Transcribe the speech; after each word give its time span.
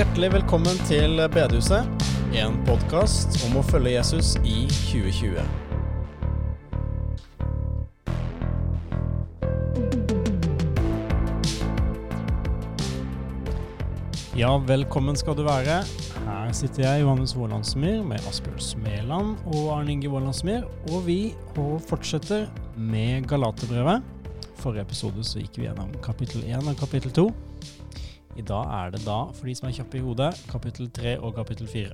Hjertelig 0.00 0.30
velkommen 0.32 0.78
til 0.88 1.18
Bedehuset, 1.28 2.04
en 2.32 2.54
podkast 2.64 3.34
om 3.44 3.58
å 3.60 3.62
følge 3.68 3.90
Jesus 3.98 4.30
i 4.48 4.62
2020. 4.72 5.42
Ja, 14.40 14.54
velkommen 14.70 15.20
skal 15.20 15.36
du 15.36 15.44
være. 15.44 15.82
Her 16.30 16.56
sitter 16.56 16.86
jeg, 16.86 17.04
Johannes 17.04 17.36
Vålandsmyr, 17.36 18.00
med 18.00 18.24
Asbjørn 18.30 18.64
Smeland 18.70 19.36
og 19.52 19.68
Arne 19.74 19.98
Inge 19.98 20.08
Vålandsmyr, 20.08 20.64
og 20.94 21.04
vi 21.10 21.34
fortsetter 21.92 22.48
med 22.72 23.28
Galaterbrevet. 23.28 24.00
Forrige 24.64 24.88
episode 24.88 25.28
så 25.28 25.44
gikk 25.44 25.60
vi 25.60 25.68
gjennom 25.68 25.92
kapittel 26.00 26.48
1 26.48 26.72
og 26.72 26.80
kapittel 26.80 27.12
2. 27.20 27.28
I 28.40 28.44
dag 28.48 28.70
er 28.72 28.92
det 28.94 29.02
da, 29.04 29.18
for 29.36 29.44
de 29.44 29.52
som 29.58 29.66
er 29.68 29.74
kjappe 29.76 29.98
i 29.98 30.00
hodet, 30.00 30.30
kapittel 30.48 30.86
3 30.96 31.18
og 31.20 31.34
kapittel 31.36 31.66
4. 31.68 31.92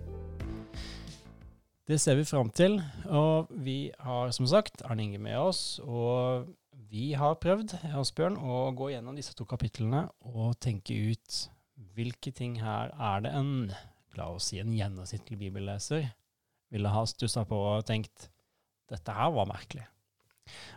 Det 1.90 1.96
ser 1.98 2.14
vi 2.20 2.26
fram 2.28 2.52
til, 2.54 2.76
og 3.10 3.48
vi 3.50 3.90
har 3.98 4.30
som 4.34 4.46
sagt 4.46 4.84
Arne 4.86 5.02
Inge 5.02 5.18
med 5.18 5.34
oss. 5.40 5.80
Og 5.82 6.46
vi 6.90 7.08
har 7.18 7.34
prøvd, 7.42 7.74
Asbjørn, 7.98 8.36
å 8.38 8.68
gå 8.78 8.92
gjennom 8.92 9.16
disse 9.18 9.34
to 9.34 9.46
kapitlene 9.48 10.04
og 10.22 10.54
tenke 10.62 10.94
ut 10.94 11.38
hvilke 11.96 12.30
ting 12.36 12.60
her 12.62 12.92
er 12.94 13.24
det 13.24 13.32
en, 13.34 13.72
la 14.14 14.28
oss 14.36 14.52
si 14.52 14.60
en 14.62 14.74
gjennomsnittlig 14.76 15.40
bibelleser, 15.40 16.06
ville 16.70 16.92
ha 16.94 17.02
stussa 17.10 17.42
på 17.48 17.58
og 17.72 17.88
tenkt 17.88 18.28
dette 18.92 19.16
her 19.16 19.32
var 19.34 19.50
merkelig. 19.50 19.88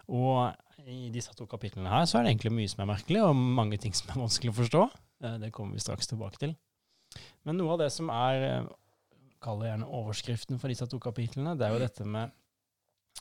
Og 0.10 0.50
i 0.90 1.12
disse 1.14 1.36
to 1.38 1.46
kapitlene 1.46 1.94
her 1.94 2.10
så 2.10 2.18
er 2.18 2.26
det 2.26 2.34
egentlig 2.34 2.56
mye 2.58 2.74
som 2.74 2.82
er 2.82 2.90
merkelig, 2.96 3.22
og 3.28 3.38
mange 3.38 3.78
ting 3.78 3.94
som 3.94 4.10
er 4.10 4.24
vanskelig 4.24 4.56
å 4.56 4.58
forstå. 4.64 4.88
Eh, 5.24 5.38
det 5.42 5.52
kommer 5.56 5.78
vi 5.78 5.84
straks 5.84 6.08
tilbake 6.08 6.40
til. 6.42 6.56
Men 7.44 7.58
noe 7.60 7.76
av 7.76 7.84
det 7.84 7.92
som 7.94 8.10
er, 8.14 8.44
eh, 8.44 8.70
kall 9.42 9.60
det 9.60 9.72
gjerne 9.72 9.88
overskriften 9.88 10.60
for 10.60 10.68
disse 10.68 10.88
to 10.88 11.00
kapitlene, 11.00 11.58
det 11.58 11.68
er 11.68 11.74
jo 11.74 11.86
dette 11.86 12.06
med 12.06 12.32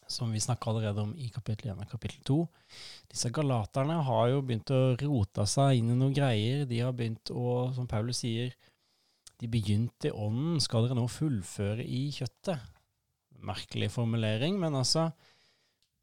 som 0.06 0.32
vi 0.32 0.40
snakka 0.40 0.70
allerede 0.70 1.02
om 1.02 1.14
i 1.16 1.28
kapittel 1.28 1.70
1 1.70 1.82
og 1.82 1.90
kapittel 1.90 2.20
2. 2.24 2.48
Disse 3.10 3.30
galaterne 3.30 4.02
har 4.04 4.28
jo 4.28 4.42
begynt 4.42 4.70
å 4.70 4.96
rote 5.00 5.44
seg 5.46 5.78
inn 5.78 5.90
i 5.90 5.96
noen 5.98 6.14
greier. 6.14 6.64
De 6.68 6.80
har 6.80 6.92
begynt 6.92 7.32
å, 7.34 7.74
som 7.74 7.86
Paulus 7.86 8.22
sier, 8.22 8.54
de 9.38 9.46
begynte 9.46 10.10
i 10.10 10.14
ånden, 10.14 10.60
skal 10.60 10.86
dere 10.86 10.96
nå 10.98 11.06
fullføre 11.12 11.84
i 11.84 12.08
kjøttet? 12.14 12.58
Merkelig 13.38 13.90
formulering, 13.94 14.58
men 14.58 14.74
altså 14.74 15.12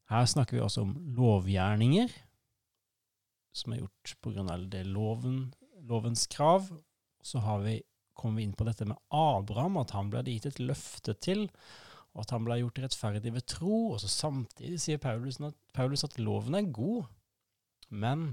Her 0.05 0.25
snakker 0.29 0.53
vi 0.53 0.61
også 0.61 0.83
om 0.85 0.91
lovgjerninger, 1.17 2.11
som 3.57 3.73
er 3.73 3.79
gjort 3.79 4.11
på 4.21 4.35
grunn 4.35 4.51
av 4.53 4.67
det 4.69 4.83
loven, 4.85 5.47
lovens 5.89 6.27
krav. 6.31 6.69
Så 7.25 7.41
har 7.45 7.63
vi, 7.65 7.79
kommer 8.13 8.41
vi 8.41 8.49
inn 8.49 8.57
på 8.57 8.67
dette 8.67 8.87
med 8.89 8.99
Abraham, 9.13 9.79
at 9.81 9.95
han 9.97 10.11
ble 10.13 10.23
gitt 10.27 10.49
et 10.49 10.61
løfte 10.61 11.17
til 11.21 11.47
og 12.15 12.23
at 12.23 12.31
han 12.31 12.45
ble 12.47 12.61
gjort 12.61 12.79
rettferdig 12.85 13.33
ved 13.35 13.45
tro. 13.51 13.75
Og 13.91 13.99
så 14.01 14.09
samtidig 14.11 14.79
sier 14.81 15.01
Paulus 15.03 15.41
at, 15.43 15.57
Paulus 15.75 16.05
at 16.07 16.15
loven 16.21 16.55
er 16.55 16.71
god, 16.71 17.09
men 17.91 18.29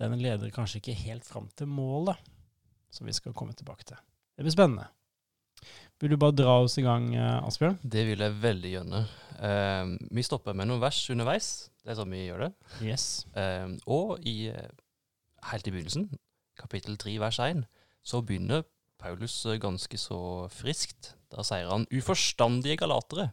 den 0.00 0.16
leder 0.22 0.54
kanskje 0.54 0.78
ikke 0.80 0.96
helt 1.02 1.26
fram 1.26 1.50
til 1.58 1.68
målet, 1.68 2.16
som 2.94 3.10
vi 3.10 3.14
skal 3.16 3.34
komme 3.36 3.56
tilbake 3.58 3.84
til. 3.90 3.98
Det 4.38 4.46
blir 4.46 4.54
spennende. 4.54 4.86
Vil 6.00 6.14
du 6.14 6.16
bare 6.16 6.32
dra 6.32 6.54
oss 6.62 6.78
i 6.80 6.86
gang, 6.86 7.10
eh, 7.12 7.42
Asbjørn? 7.44 7.76
Det 7.82 8.06
vil 8.08 8.22
jeg 8.24 8.38
veldig 8.40 8.70
gjerne. 8.72 9.00
Um, 9.40 9.90
vi 10.16 10.24
stopper 10.24 10.56
med 10.56 10.70
noen 10.70 10.80
vers 10.80 11.02
underveis. 11.12 11.50
Det 11.82 11.92
er 11.92 11.98
sånn 11.98 12.14
vi 12.14 12.22
gjør 12.22 12.46
det. 12.46 12.50
Yes. 12.86 13.26
Um, 13.34 13.76
og 13.84 14.24
i, 14.24 14.48
helt 15.50 15.68
i 15.68 15.74
begynnelsen, 15.74 16.06
kapittel 16.60 16.98
3 17.00 17.16
vers 17.22 17.40
1, 17.42 17.64
så 18.04 18.20
begynner 18.24 18.66
Paulus 19.00 19.34
ganske 19.60 19.98
så 19.98 20.20
friskt. 20.52 21.14
Da 21.32 21.44
sier 21.46 21.70
han, 21.70 21.88
uforstandige 21.94 22.80
galatere, 22.82 23.30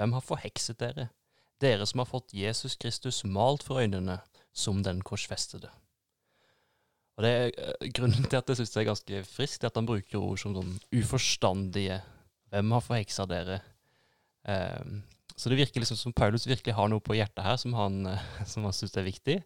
hvem 0.00 0.16
har 0.16 0.24
forhekset 0.24 0.80
dere? 0.80 1.10
Dere 1.62 1.86
som 1.86 2.02
har 2.02 2.10
fått 2.10 2.34
Jesus 2.34 2.74
Kristus 2.80 3.22
malt 3.24 3.62
for 3.66 3.82
øynene, 3.82 4.18
som 4.52 4.82
den 4.84 5.00
korsfestede. 5.06 5.70
Og 7.16 7.24
det 7.24 7.30
er 7.30 7.52
uh, 7.52 7.88
Grunnen 7.94 8.24
til 8.24 8.38
at 8.38 8.48
jeg 8.48 8.60
syns 8.60 8.72
det 8.74 8.80
er 8.82 8.88
ganske 8.88 9.22
friskt, 9.28 9.64
er 9.64 9.70
at 9.70 9.78
han 9.78 9.88
bruker 9.88 10.20
ord 10.20 10.40
som 10.40 10.56
sånn 10.56 10.74
uforstandige. 10.96 12.00
Hvem 12.52 12.74
har 12.76 12.84
forheksa 12.84 13.26
dere? 13.28 13.60
Um, 14.42 15.02
så 15.36 15.48
det 15.48 15.60
virker 15.60 15.80
liksom 15.80 15.98
som 16.00 16.14
Paulus 16.16 16.48
virkelig 16.48 16.74
har 16.76 16.90
noe 16.90 17.04
på 17.04 17.16
hjertet 17.16 17.44
her 17.46 17.58
som 17.60 17.76
han, 17.76 18.02
uh, 18.08 18.28
som 18.52 18.66
han 18.68 18.76
syns 18.76 18.96
er 18.96 19.08
viktig. 19.08 19.38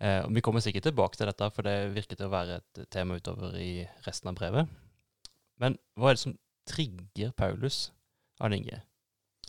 Og 0.00 0.34
Vi 0.34 0.42
kommer 0.42 0.60
sikkert 0.60 0.88
tilbake 0.88 1.16
til 1.16 1.28
dette, 1.30 1.46
for 1.54 1.62
det 1.62 1.94
virker 1.94 2.18
til 2.18 2.26
å 2.26 2.32
være 2.32 2.56
et 2.58 2.80
tema 2.90 3.14
utover 3.14 3.54
i 3.56 3.86
resten 4.04 4.28
av 4.28 4.34
brevet. 4.36 4.68
Men 5.62 5.78
hva 5.94 6.10
er 6.10 6.16
det 6.16 6.24
som 6.24 6.34
trigger 6.68 7.30
Paulus, 7.36 7.92
Arne 8.42 8.58
Inge, 8.58 8.80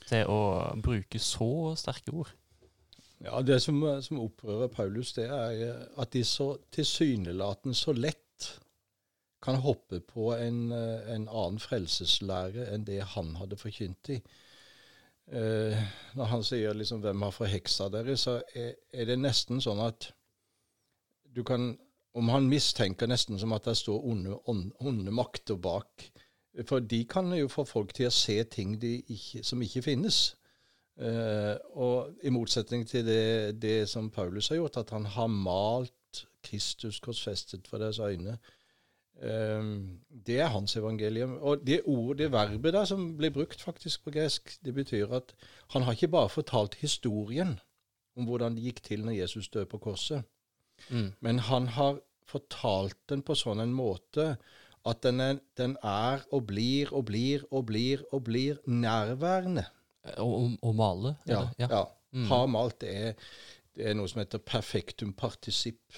til 0.06 0.30
å 0.30 0.40
bruke 0.86 1.20
så 1.20 1.74
sterke 1.80 2.14
ord? 2.14 2.32
Ja, 3.24 3.42
Det 3.42 3.62
som, 3.64 3.82
som 4.02 4.20
opprører 4.22 4.68
Paulus, 4.68 5.14
det 5.18 5.26
er 5.32 5.88
at 5.98 6.14
de 6.14 6.24
så 6.24 6.56
tilsynelatende 6.76 7.76
så 7.76 7.96
lett 7.96 8.22
kan 9.46 9.62
hoppe 9.62 10.00
på 10.02 10.32
en, 10.34 10.72
en, 10.72 11.28
annen 11.30 11.62
frelseslære 11.62 12.66
enn 12.74 12.86
det 12.88 13.02
han 13.14 13.36
hadde 13.40 13.60
forkynt 13.62 14.10
i. 14.16 14.20
Eh, 15.26 15.84
når 16.18 16.30
han 16.32 16.44
sier 16.46 16.74
liksom 16.74 17.02
'hvem 17.02 17.22
har 17.26 17.34
forheksa 17.34 17.90
dere', 17.94 18.18
så 18.18 18.42
er, 18.54 18.74
er, 18.94 19.06
det 19.06 19.18
nesten 19.20 19.62
sånn 19.62 19.82
at 19.82 20.12
du 21.36 21.44
kan 21.44 21.78
Om 22.16 22.30
han 22.32 22.46
mistenker 22.48 23.10
nesten 23.12 23.36
som 23.36 23.52
at 23.52 23.66
det 23.68 23.74
står 23.76 24.06
onde, 24.08 24.38
onde 24.80 25.12
makter 25.12 25.58
bak 25.60 26.06
for 26.64 26.80
de 26.80 27.06
kan 27.06 27.34
jo 27.34 27.48
få 27.52 27.66
folk 27.68 27.94
til 27.96 28.08
å 28.08 28.14
se 28.14 28.38
ting 28.52 28.76
ikke, 28.80 29.44
som 29.44 29.62
ikke 29.62 29.84
finnes. 29.86 30.20
Uh, 30.96 31.56
og 31.76 32.24
i 32.24 32.32
motsetning 32.32 32.86
til 32.88 33.04
det, 33.06 33.62
det, 33.62 33.90
som 33.92 34.10
Paulus 34.10 34.48
har 34.48 34.62
gjort, 34.62 34.78
at 34.80 34.94
han 34.96 35.06
har 35.06 35.28
malt 35.28 36.22
Kristus 36.46 37.02
korsfestet 37.04 37.68
for 37.68 37.84
deres 37.84 38.00
øyne. 38.00 38.38
Um, 39.20 40.00
det 40.10 40.40
er 40.40 40.54
hans 40.54 40.76
evangelium. 40.80 41.36
Og 41.42 41.68
det 41.68 41.82
ordet, 41.86 42.24
det 42.24 42.32
verbet 42.32 42.74
der 42.74 42.86
som 42.88 43.18
blir 43.18 43.34
brukt 43.36 43.62
faktisk 43.62 44.04
på 44.04 44.16
gresk, 44.16 44.56
det 44.64 44.74
betyr 44.76 45.12
at 45.20 45.36
han 45.76 45.84
har 45.84 45.98
ikke 45.98 46.14
bare 46.16 46.30
fortalt 46.30 46.76
historien 46.80 47.58
om 48.16 48.24
hvordan 48.30 48.56
det 48.56 48.64
gikk 48.64 48.84
til 48.84 49.04
når 49.04 49.20
Jesus 49.20 49.50
døde 49.52 49.68
på 49.68 49.78
korset, 49.84 50.24
mm. 50.90 51.10
men 51.20 51.40
han 51.50 51.68
har 51.76 52.00
fortalt 52.26 52.98
den 53.12 53.22
på 53.26 53.36
sånn 53.38 53.62
en 53.64 53.74
måte 53.76 54.36
at 54.86 55.02
den 55.02 55.22
er, 55.22 55.40
den 55.58 55.76
er, 55.82 56.22
og 56.34 56.46
blir 56.50 56.92
og 56.94 57.08
blir 57.10 57.46
og 57.50 57.66
blir 57.72 58.04
og 58.14 58.26
blir 58.28 58.60
nærværende. 58.70 59.66
Å 60.22 60.74
male? 60.78 61.16
Ja. 61.26 61.48
ja. 61.58 61.70
ja. 61.72 61.84
Mm. 62.16 62.28
Har 62.30 62.46
malt, 62.48 62.84
er, 62.86 63.16
det 63.76 63.90
er, 63.90 63.96
noe 63.98 64.08
som 64.08 64.22
heter 64.22 64.44
perfektum 64.46 65.16
partisipp. 65.18 65.98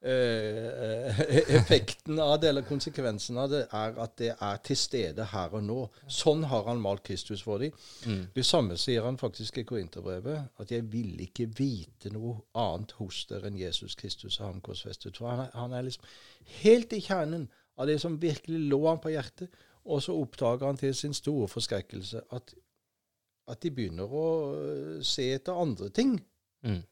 Eh, 0.00 1.20
effekten 1.56 2.18
av 2.18 2.40
det, 2.40 2.48
eller 2.48 2.62
konsekvensen 2.62 3.38
av 3.38 3.48
det, 3.50 3.64
er 3.74 3.96
at 3.98 4.12
det 4.20 4.30
er 4.30 4.60
til 4.62 4.78
stede 4.78 5.24
her 5.32 5.54
og 5.58 5.64
nå. 5.66 5.78
Sånn 6.06 6.44
har 6.46 6.68
han 6.70 6.82
malt 6.82 7.02
Kristus 7.08 7.42
for 7.42 7.58
dem. 7.58 7.74
Mm. 8.06 8.28
Det 8.34 8.44
samme 8.46 8.76
sier 8.78 9.02
han 9.02 9.18
faktisk 9.18 9.58
i 9.58 9.64
Korinterbrevet, 9.66 10.52
at 10.58 10.70
'jeg 10.70 10.86
vil 10.92 11.18
ikke 11.26 11.48
vite 11.58 12.12
noe 12.14 12.36
annet 12.54 12.94
hos 13.00 13.24
dere 13.26 13.50
enn 13.50 13.58
Jesus 13.58 13.94
Kristus 13.94 14.40
og 14.40 14.46
ham 14.46 14.60
korsfestet'. 14.60 15.18
For 15.18 15.30
han 15.30 15.40
er, 15.46 15.50
han 15.54 15.72
er 15.72 15.82
liksom 15.82 16.04
helt 16.62 16.92
i 16.92 17.00
kjernen 17.00 17.48
av 17.76 17.86
det 17.86 18.00
som 18.00 18.22
virkelig 18.22 18.70
lå 18.70 18.88
han 18.88 19.02
på 19.02 19.10
hjertet. 19.10 19.50
Og 19.84 20.02
så 20.02 20.14
oppdager 20.14 20.66
han 20.66 20.76
til 20.76 20.94
sin 20.94 21.14
store 21.14 21.48
forskrekkelse 21.48 22.20
at, 22.30 22.54
at 23.48 23.62
de 23.62 23.70
begynner 23.70 24.06
å 24.06 25.02
se 25.02 25.34
etter 25.34 25.58
andre 25.58 25.88
ting. 25.88 26.20
Mm. 26.62 26.82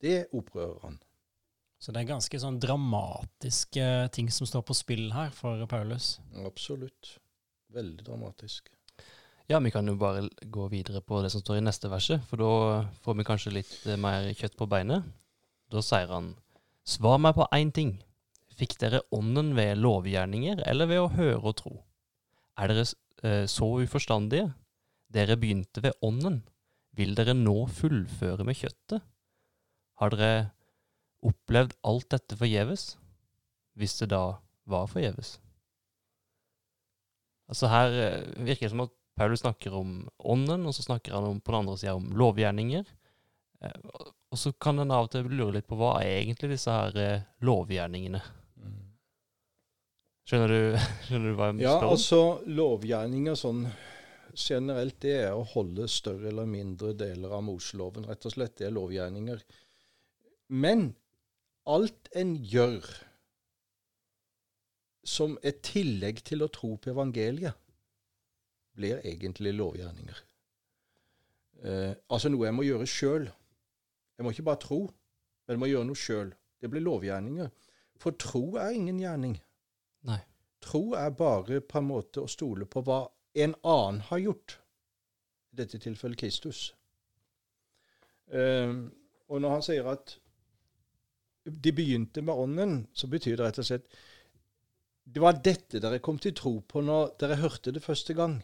Det 0.00 0.26
opprører 0.32 0.80
han. 0.82 0.98
Så 1.82 1.92
det 1.92 2.02
er 2.02 2.12
ganske 2.14 2.38
sånn 2.40 2.60
dramatiske 2.62 3.88
ting 4.14 4.30
som 4.32 4.48
står 4.48 4.62
på 4.64 4.76
spill 4.76 5.10
her 5.12 5.34
for 5.36 5.66
Paulus? 5.68 6.16
Absolutt. 6.46 7.18
Veldig 7.74 8.06
dramatisk. 8.06 8.70
Ja, 9.50 9.58
vi 9.60 9.72
kan 9.74 9.84
jo 9.84 9.98
bare 10.00 10.22
gå 10.40 10.70
videre 10.72 11.02
på 11.04 11.20
det 11.20 11.28
som 11.34 11.42
står 11.42 11.58
i 11.58 11.64
neste 11.66 11.90
verset, 11.92 12.22
for 12.30 12.40
da 12.40 12.52
får 13.04 13.18
vi 13.18 13.26
kanskje 13.28 13.52
litt 13.58 13.74
øh, 13.84 13.98
mer 14.00 14.30
kjøtt 14.32 14.56
på 14.56 14.68
beinet. 14.70 15.04
Da 15.68 15.82
sier 15.84 16.08
han, 16.08 16.30
svar 16.88 17.18
meg 17.20 17.36
på 17.36 17.44
én 17.52 17.72
ting. 17.74 17.98
Fikk 18.56 18.78
dere 18.80 19.02
ånden 19.12 19.52
ved 19.58 19.82
lovgjerninger 19.82 20.62
eller 20.64 20.88
ved 20.88 21.02
å 21.02 21.12
høre 21.12 21.42
og 21.42 21.56
tro? 21.60 21.74
Er 22.56 22.70
dere 22.70 22.86
eh, 22.86 23.44
så 23.50 23.68
uforstandige? 23.82 24.52
Dere 25.12 25.36
begynte 25.36 25.82
ved 25.84 25.98
ånden. 26.00 26.40
Vil 26.96 27.12
dere 27.18 27.34
nå 27.36 27.66
fullføre 27.68 28.46
med 28.46 28.56
kjøttet? 28.56 29.04
Har 30.00 30.14
dere 30.14 30.53
opplevd 31.26 31.74
alt 31.88 32.08
dette 32.14 32.36
forgjeves? 32.40 32.94
Hvis 33.78 33.96
det 34.00 34.10
da 34.12 34.24
var 34.70 34.86
forgjeves? 34.90 35.36
Altså 37.50 37.68
her 37.68 37.96
eh, 38.00 38.44
virker 38.46 38.68
det 38.68 38.72
som 38.74 38.84
at 38.86 38.92
Paulus 39.18 39.42
snakker 39.44 39.74
om 39.78 39.96
ånden, 40.18 40.64
og 40.66 40.74
så 40.74 40.82
snakker 40.86 41.14
han 41.14 41.26
om, 41.28 41.40
på 41.40 41.52
den 41.52 41.60
andre 41.60 41.76
sida 41.78 41.94
om 41.98 42.06
lovgjerninger. 42.18 42.86
Eh, 43.62 43.90
og 44.32 44.40
så 44.40 44.52
kan 44.58 44.80
en 44.82 44.90
av 44.94 45.06
og 45.06 45.12
til 45.12 45.28
lure 45.30 45.58
litt 45.58 45.68
på 45.70 45.76
hva 45.78 45.96
er 46.02 46.22
egentlig 46.22 46.54
disse 46.56 46.72
her 46.72 47.22
lovgjerningene 47.46 48.22
Skjønner 50.24 50.48
du, 50.48 50.76
skjønner 51.06 51.28
du 51.28 51.36
hva 51.36 51.50
jeg 51.50 51.66
Ja, 51.66 51.74
spør 51.76 51.86
om? 51.86 51.94
altså 51.98 52.20
lovgjerninger 52.58 53.36
sånn 53.36 53.66
generelt, 54.34 54.96
det 55.04 55.12
er 55.28 55.36
å 55.36 55.44
holde 55.46 55.84
større 55.92 56.30
eller 56.32 56.48
mindre 56.48 56.94
deler 56.98 57.36
av 57.36 57.44
Moseloven, 57.46 58.06
rett 58.08 58.24
og 58.26 58.32
slett. 58.34 58.56
Det 58.58 58.66
er 58.66 58.72
lovgjerninger. 58.74 59.44
Men 60.58 60.88
alt 61.70 62.08
en 62.16 62.34
gjør 62.36 62.86
som 65.04 65.36
et 65.44 65.60
tillegg 65.64 66.22
til 66.24 66.44
å 66.44 66.50
tro 66.52 66.74
på 66.80 66.92
evangeliet, 66.92 67.56
blir 68.74 69.04
egentlig 69.06 69.52
lovgjerninger. 69.54 70.20
Eh, 71.64 71.92
altså 72.10 72.30
noe 72.32 72.48
jeg 72.48 72.56
må 72.56 72.64
gjøre 72.66 72.88
sjøl. 72.88 73.28
Jeg 74.16 74.24
må 74.24 74.32
ikke 74.32 74.46
bare 74.48 74.62
tro, 74.64 74.80
men 75.44 75.54
jeg 75.54 75.62
må 75.62 75.68
gjøre 75.70 75.88
noe 75.88 76.00
sjøl. 76.00 76.32
Det 76.60 76.70
blir 76.72 76.84
lovgjerninger. 76.84 77.52
For 78.00 78.16
tro 78.18 78.56
er 78.60 78.74
ingen 78.74 78.98
gjerning. 78.98 79.36
Nei. 80.08 80.18
Tro 80.64 80.94
er 80.98 81.12
bare 81.14 81.60
på 81.60 81.78
en 81.78 81.88
måte 81.90 82.24
å 82.24 82.30
stole 82.30 82.66
på 82.66 82.82
hva 82.86 83.04
en 83.44 83.54
annen 83.62 84.00
har 84.08 84.22
gjort. 84.24 84.58
I 85.52 85.60
dette 85.62 85.78
tilfellet 85.78 86.18
Kristus. 86.18 86.66
Eh, 88.32 88.74
og 89.28 89.40
når 89.40 89.58
han 89.58 89.64
sier 89.64 89.88
at 89.92 90.16
de 91.44 91.72
begynte 91.72 92.22
med 92.22 92.34
Ånden, 92.34 92.86
så 92.92 93.08
betyr 93.10 93.36
det 93.36 93.46
rett 93.46 93.58
og 93.60 93.66
slett 93.68 93.88
Det 95.04 95.20
var 95.20 95.36
dette 95.44 95.80
dere 95.80 96.00
kom 96.00 96.18
til 96.18 96.32
tro 96.32 96.58
på 96.64 96.80
når 96.80 97.18
dere 97.20 97.36
hørte 97.42 97.72
det 97.76 97.82
første 97.84 98.14
gang. 98.16 98.38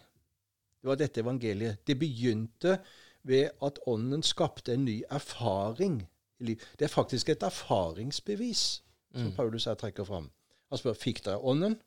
Det 0.80 0.88
var 0.88 0.98
dette 1.00 1.20
evangeliet. 1.20 1.80
Det 1.86 1.96
begynte 1.98 2.78
ved 3.24 3.50
at 3.62 3.80
Ånden 3.88 4.22
skapte 4.22 4.74
en 4.74 4.84
ny 4.84 5.02
erfaring. 5.10 6.02
Det 6.40 6.84
er 6.84 6.92
faktisk 6.92 7.28
et 7.28 7.42
erfaringsbevis 7.42 8.82
som 9.14 9.26
Mm. 9.26 9.32
Paulus 9.36 9.64
her 9.64 9.74
trekker 9.74 10.04
fram. 10.04 10.30
Han 10.70 10.78
spør 10.78 10.94
fikk 10.94 11.24
dere 11.24 11.42
Ånden. 11.42 11.80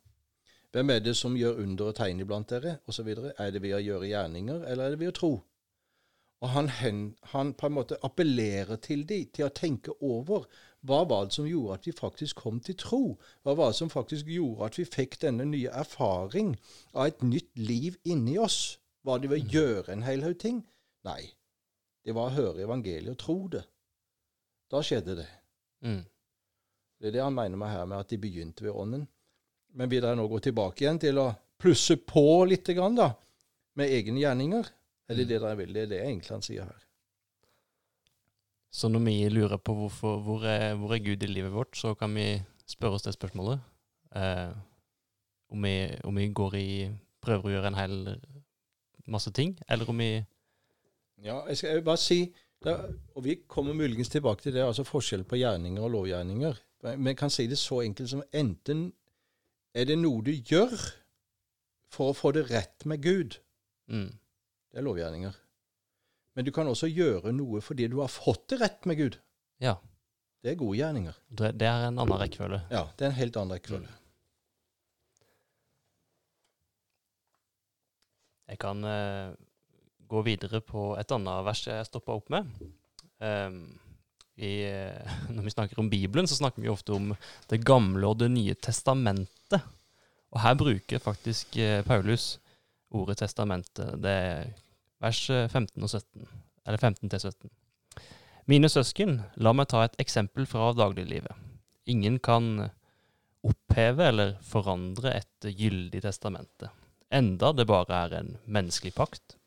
Hvem 0.72 0.90
er 0.90 1.00
det 1.00 1.16
som 1.16 1.38
gjør 1.38 1.62
under 1.64 1.86
og 1.86 1.96
tegn 1.96 2.20
iblant 2.20 2.50
dere? 2.50 2.78
Og 2.86 2.94
så. 2.94 3.04
Er 3.38 3.52
det 3.52 3.62
ved 3.62 3.76
å 3.78 3.80
gjøre 3.80 4.10
gjerninger, 4.10 4.66
eller 4.66 4.86
er 4.86 4.90
det 4.90 5.00
ved 5.00 5.08
å 5.08 5.16
tro? 5.16 5.44
Og 6.44 6.50
han, 6.52 6.68
hen, 6.68 7.04
han 7.32 7.54
på 7.56 7.70
en 7.70 7.76
måte 7.78 7.98
appellerer 8.04 8.76
til 8.84 9.06
dem 9.08 9.30
til 9.32 9.48
å 9.48 9.54
tenke 9.56 9.94
over 10.04 10.44
hva 10.84 11.06
var 11.08 11.30
det 11.30 11.38
som 11.38 11.48
gjorde 11.48 11.78
at 11.78 11.86
vi 11.88 11.94
faktisk 11.96 12.42
kom 12.44 12.58
til 12.60 12.76
tro? 12.76 13.04
Hva 13.48 13.54
var 13.56 13.72
det 13.72 13.78
som 13.78 13.92
faktisk 13.92 14.28
gjorde 14.28 14.68
at 14.68 14.80
vi 14.82 14.84
fikk 14.84 15.22
denne 15.22 15.46
nye 15.48 15.72
erfaring 15.72 16.58
av 16.92 17.08
et 17.08 17.24
nytt 17.24 17.54
liv 17.56 17.96
inni 18.04 18.36
oss? 18.44 18.76
Var 19.08 19.24
det 19.24 19.32
ved 19.32 19.46
å 19.46 19.54
gjøre 19.56 19.96
en 19.96 20.04
hel 20.04 20.26
haug 20.28 20.36
ting? 20.44 20.60
Nei. 21.08 21.32
Det 22.04 22.12
var 22.16 22.28
å 22.28 22.36
høre 22.36 22.66
evangeliet 22.66 23.14
og 23.16 23.22
tro 23.24 23.38
det. 23.56 23.64
Da 24.68 24.84
skjedde 24.84 25.16
det. 25.22 25.30
Mm. 25.88 26.04
Det 27.00 27.08
er 27.08 27.16
det 27.16 27.24
han 27.24 27.36
mener 27.40 27.60
med 27.60 27.72
her 27.72 27.88
med 27.88 28.04
at 28.04 28.12
de 28.12 28.20
begynte 28.20 28.68
ved 28.68 28.76
ånden. 28.76 29.08
Men 29.80 29.90
vil 29.92 30.04
dere 30.04 30.20
nå 30.20 30.28
gå 30.28 30.44
tilbake 30.44 30.84
igjen 30.84 31.00
til 31.00 31.24
å 31.24 31.30
plusse 31.64 31.96
på 32.04 32.44
litt 32.52 32.68
grann, 32.76 33.00
da, 33.00 33.14
med 33.80 33.96
egne 33.96 34.20
gjerninger? 34.20 34.68
Er 35.10 35.16
det 35.16 35.26
Mm. 35.26 35.28
det 35.30 35.42
dere 35.42 35.58
vil? 35.58 35.74
Det 35.74 35.82
er 35.84 35.88
det 35.88 36.02
egentlig 36.02 36.30
han 36.32 36.42
sier 36.42 36.64
her. 36.64 36.84
Så 38.72 38.88
når 38.90 39.00
vi 39.06 39.30
lurer 39.30 39.58
på 39.58 39.74
hvorfor, 39.74 40.20
hvor, 40.20 40.46
er, 40.46 40.76
hvor 40.76 40.94
er 40.94 41.00
Gud 41.04 41.24
i 41.24 41.28
livet 41.30 41.54
vårt, 41.54 41.78
så 41.78 41.94
kan 41.94 42.16
vi 42.16 42.42
spørre 42.66 42.94
oss 42.98 43.04
det 43.04 43.14
spørsmålet. 43.14 43.60
Eh, 44.16 44.54
om, 45.50 45.64
vi, 45.64 45.74
om 46.04 46.16
vi 46.16 46.28
går 46.34 46.56
i 46.58 46.70
prøver 47.22 47.46
å 47.46 47.54
gjøre 47.54 47.68
en 47.68 47.78
hel 47.78 48.22
masse 49.08 49.32
ting, 49.32 49.60
eller 49.70 49.90
om 49.90 49.98
vi 49.98 50.26
Ja, 51.24 51.46
jeg 51.48 51.58
skal 51.58 51.70
jeg 51.70 51.84
bare 51.86 51.98
si, 51.98 52.34
da, 52.66 52.74
og 53.16 53.24
vi 53.24 53.36
kommer 53.48 53.74
muligens 53.74 54.10
tilbake 54.10 54.42
til 54.42 54.54
det, 54.54 54.64
altså 54.66 54.84
forskjell 54.84 55.24
på 55.24 55.38
gjerninger 55.40 55.84
og 55.84 55.92
lovgjerninger. 55.92 56.58
Men 56.84 57.08
jeg 57.14 57.18
kan 57.18 57.30
si 57.30 57.46
det 57.48 57.58
så 57.58 57.80
enkelt 57.84 58.10
som 58.10 58.24
enten 58.34 58.94
er 59.74 59.86
det 59.86 59.98
noe 59.98 60.24
du 60.26 60.32
gjør 60.32 60.74
for 61.94 62.12
å 62.12 62.18
få 62.18 62.32
det 62.36 62.50
rett 62.50 62.86
med 62.90 63.04
Gud, 63.04 63.38
mm, 63.88 64.10
det 64.74 64.82
er 64.82 64.86
lovgjerninger. 64.88 65.36
Men 66.34 66.46
du 66.48 66.50
kan 66.54 66.68
også 66.70 66.90
gjøre 66.90 67.34
noe 67.36 67.62
fordi 67.62 67.86
du 67.92 68.00
har 68.02 68.10
fått 68.10 68.48
det 68.50 68.58
rett 68.64 68.88
med 68.90 68.98
Gud. 68.98 69.18
Ja. 69.62 69.78
Det 70.44 70.52
er 70.52 70.60
gode 70.60 70.80
gjerninger. 70.80 71.20
Det, 71.30 71.54
er 71.62 71.86
en 71.88 72.02
annen 72.02 72.20
rekkefølge. 72.20 72.64
Ja, 72.74 72.88
det 72.98 73.06
er 73.06 73.12
en 73.12 73.20
helt 73.20 73.38
annen 73.40 73.56
rekkefølge. 73.56 73.94
Jeg 78.50 78.60
kan 78.60 78.84
uh, 78.84 79.38
gå 80.10 80.26
videre 80.26 80.60
på 80.66 80.92
et 81.00 81.14
annet 81.16 81.46
vers 81.48 81.62
jeg 81.70 81.88
stoppa 81.88 82.18
opp 82.18 82.34
med. 82.34 82.50
Um, 83.24 83.62
i, 84.36 84.66
eh, 84.66 85.14
når 85.36 85.46
vi 85.46 85.54
snakker 85.54 85.80
om 85.80 85.90
Bibelen, 85.90 86.28
så 86.28 86.36
snakker 86.40 86.62
vi 86.62 86.72
ofte 86.74 86.96
om 86.98 87.14
Det 87.48 87.62
gamle 87.62 88.10
og 88.10 88.18
Det 88.18 88.32
nye 88.34 88.58
testamentet. 88.58 89.62
Og 90.34 90.42
her 90.42 90.58
bruker 90.58 91.00
faktisk 91.00 91.58
eh, 91.62 91.86
Paulus 91.86 92.40
ordet 92.94 93.20
testamentet. 93.22 94.02
Det 94.02 94.18
vers 95.04 95.22
eh, 95.30 95.50
15 95.50 95.84
og 95.84 95.90
17. 95.90 96.28
Eller 96.64 96.80
15 96.80 97.12
til 97.12 97.20
17. 97.20 97.52
Mine 98.52 98.70
søsken, 98.72 99.22
la 99.40 99.54
meg 99.56 99.70
ta 99.72 99.86
et 99.86 100.00
eksempel 100.04 100.48
fra 100.50 100.72
dagliglivet. 100.76 101.36
Ingen 101.92 102.20
kan 102.24 102.70
oppheve 103.44 104.08
eller 104.08 104.36
forandre 104.48 105.14
et 105.20 105.48
gyldig 105.60 106.04
testamente, 106.04 106.70
enda 107.12 107.52
det 107.56 107.68
bare 107.68 108.06
er 108.06 108.16
en 108.20 108.32
menneskelig 108.48 108.94
pakt. 108.96 109.38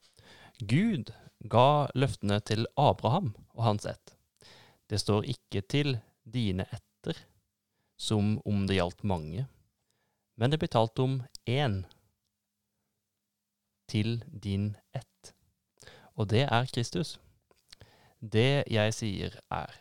Gud 0.60 1.12
ga 1.52 1.88
løftene 1.96 2.38
til 2.44 2.68
Abraham 2.80 3.32
og 3.56 3.64
hans 3.64 3.88
ett. 3.88 4.14
Det 4.88 5.00
står 5.00 5.28
ikke 5.32 5.64
til 5.64 5.98
dine 6.24 6.66
etter, 6.72 7.16
som 7.96 8.36
om 8.44 8.64
det 8.68 8.78
gjaldt 8.78 9.04
mange, 9.08 9.46
men 10.36 10.52
det 10.52 10.60
blir 10.60 10.72
talt 10.72 10.98
om 11.00 11.22
én 11.48 11.82
til 13.88 14.20
din 14.28 14.74
ett. 14.92 15.15
Og 16.16 16.30
det 16.32 16.46
er 16.48 16.70
Kristus. 16.72 17.16
Det 18.20 18.64
jeg 18.72 18.94
sier 18.96 19.36
er, 19.52 19.72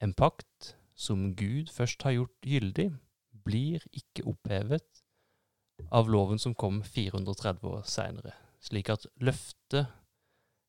en 0.00 0.14
pakt 0.16 0.74
som 0.98 1.34
Gud 1.36 1.70
først 1.72 2.02
har 2.02 2.16
gjort 2.16 2.34
gyldig, 2.42 2.88
blir 3.44 3.84
ikke 3.92 4.24
opphevet 4.28 5.02
av 5.94 6.08
loven 6.10 6.40
som 6.40 6.56
kom 6.58 6.80
430 6.82 7.68
år 7.70 7.84
seinere, 7.88 8.34
slik 8.60 8.90
at 8.92 9.06
løftet 9.22 9.92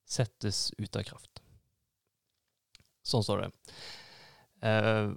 settes 0.09 0.69
ut 0.77 0.95
av 0.95 1.05
kraft. 1.07 1.41
Sånn 3.05 3.25
står 3.25 3.45
det. 3.45 3.49
Eh, 4.69 5.09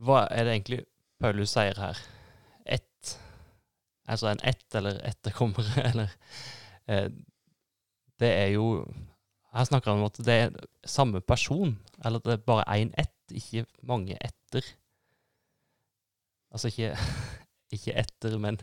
hva 0.00 0.22
er 0.32 0.46
det 0.46 0.54
egentlig 0.54 0.80
Paulus 1.20 1.52
sier 1.52 1.76
her? 1.80 1.98
Ett. 2.64 3.16
Altså 4.08 4.30
en 4.30 4.42
ett 4.46 4.78
eller 4.78 5.00
etterkommere, 5.06 5.84
eller 5.90 6.14
eh, 6.86 7.10
Det 8.20 8.28
er 8.28 8.50
jo 8.54 8.84
Her 9.50 9.64
snakker 9.66 9.90
han 9.90 10.00
om 10.00 10.06
at 10.06 10.18
det 10.22 10.34
er 10.34 10.50
samme 10.86 11.20
person, 11.20 11.72
eller 12.04 12.20
at 12.20 12.24
det 12.28 12.32
er 12.36 12.44
bare 12.46 12.66
én 12.76 12.92
ett, 12.98 13.16
ikke 13.34 13.64
mange 13.82 14.14
etter. 14.22 14.62
Altså 16.54 16.70
ikke, 16.70 16.92
ikke 17.74 17.96
etter, 17.98 18.38
men 18.38 18.60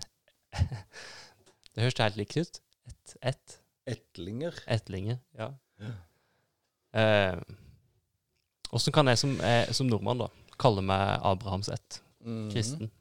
Det 1.75 1.83
høres 1.83 1.99
helt 2.01 2.15
likt 2.17 2.37
ut. 2.37 2.61
Ett, 2.87 3.17
ett, 3.21 3.57
Etlinger. 3.87 4.55
ettlinger. 4.67 5.17
Ja. 5.37 5.51
Ja. 5.79 5.91
Eh, 6.97 7.37
kan 8.93 9.07
jeg 9.07 9.19
som, 9.19 9.35
eh, 9.41 9.67
som 9.71 9.87
nordmann 9.87 10.23
da 10.23 10.27
kalle 10.59 10.81
meg 10.81 11.19
Abrahams 11.23 11.69
ett? 11.69 12.01
Mhm. 12.21 12.49
Kristen? 12.51 12.91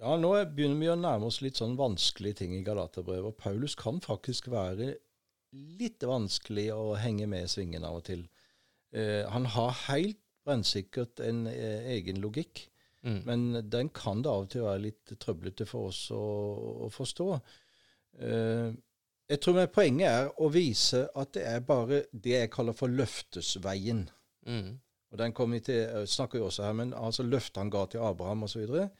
Ja, 0.00 0.16
nå 0.20 0.34
er- 0.36 0.44
begynner 0.52 0.78
vi 0.80 0.88
å 0.92 0.96
nærme 1.00 1.26
oss 1.30 1.40
litt 1.40 1.56
sånn 1.56 1.76
vanskelige 1.78 2.36
ting 2.42 2.52
i 2.54 2.62
Galaterbrevet. 2.64 3.24
Og 3.30 3.36
Paulus 3.38 3.74
kan 3.74 4.00
faktisk 4.00 4.48
være 4.52 4.96
litt 5.52 6.00
vanskelig 6.04 6.68
å 6.74 6.96
henge 7.00 7.26
med 7.26 7.44
i 7.44 7.48
svingen 7.48 7.84
av 7.84 7.96
og 7.96 8.04
til. 8.04 8.26
Eh, 8.92 9.24
han 9.30 9.44
har 9.46 9.70
helt 9.88 10.18
brennsikkert 10.46 11.20
en 11.20 11.46
eh, 11.46 11.86
egen 11.96 12.20
logikk, 12.22 12.68
Mm. 13.06 13.22
men 13.24 13.70
den 13.70 13.88
kan 13.88 14.20
det 14.22 14.26
av 14.28 14.42
og 14.42 14.48
til 14.50 14.62
være 14.62 14.80
litt 14.82 15.04
trøblete 15.20 15.64
for 15.66 15.88
oss 15.88 16.10
å, 16.10 16.86
å 16.86 16.90
forstå. 16.90 17.40
Eh, 18.18 18.72
jeg 19.30 19.40
tror 19.40 19.54
med 19.54 19.72
poenget 19.72 20.08
er 20.08 20.30
å 20.42 20.50
vise 20.50 21.08
at 21.14 21.32
det 21.32 21.44
er 21.46 21.60
bare 21.60 22.04
det 22.12 22.32
jeg 22.32 22.50
kaller 22.50 22.72
for 22.74 22.88
løftesveien. 22.88 24.08
Mm. 24.46 24.78
Og 25.12 25.18
den 25.18 25.32
kommer 25.32 25.60
vi 25.60 25.60
til, 25.60 25.80
eh, 25.88 26.04
snakker 26.06 26.40
vi 26.40 26.44
også 26.48 26.64
her, 26.64 26.72
men 26.72 26.92
altså 26.94 27.22
løftet 27.22 27.56
han 27.62 27.70
ga 27.70 27.86
til 27.86 28.00
Abraham 28.00 28.42
osv., 28.42 28.90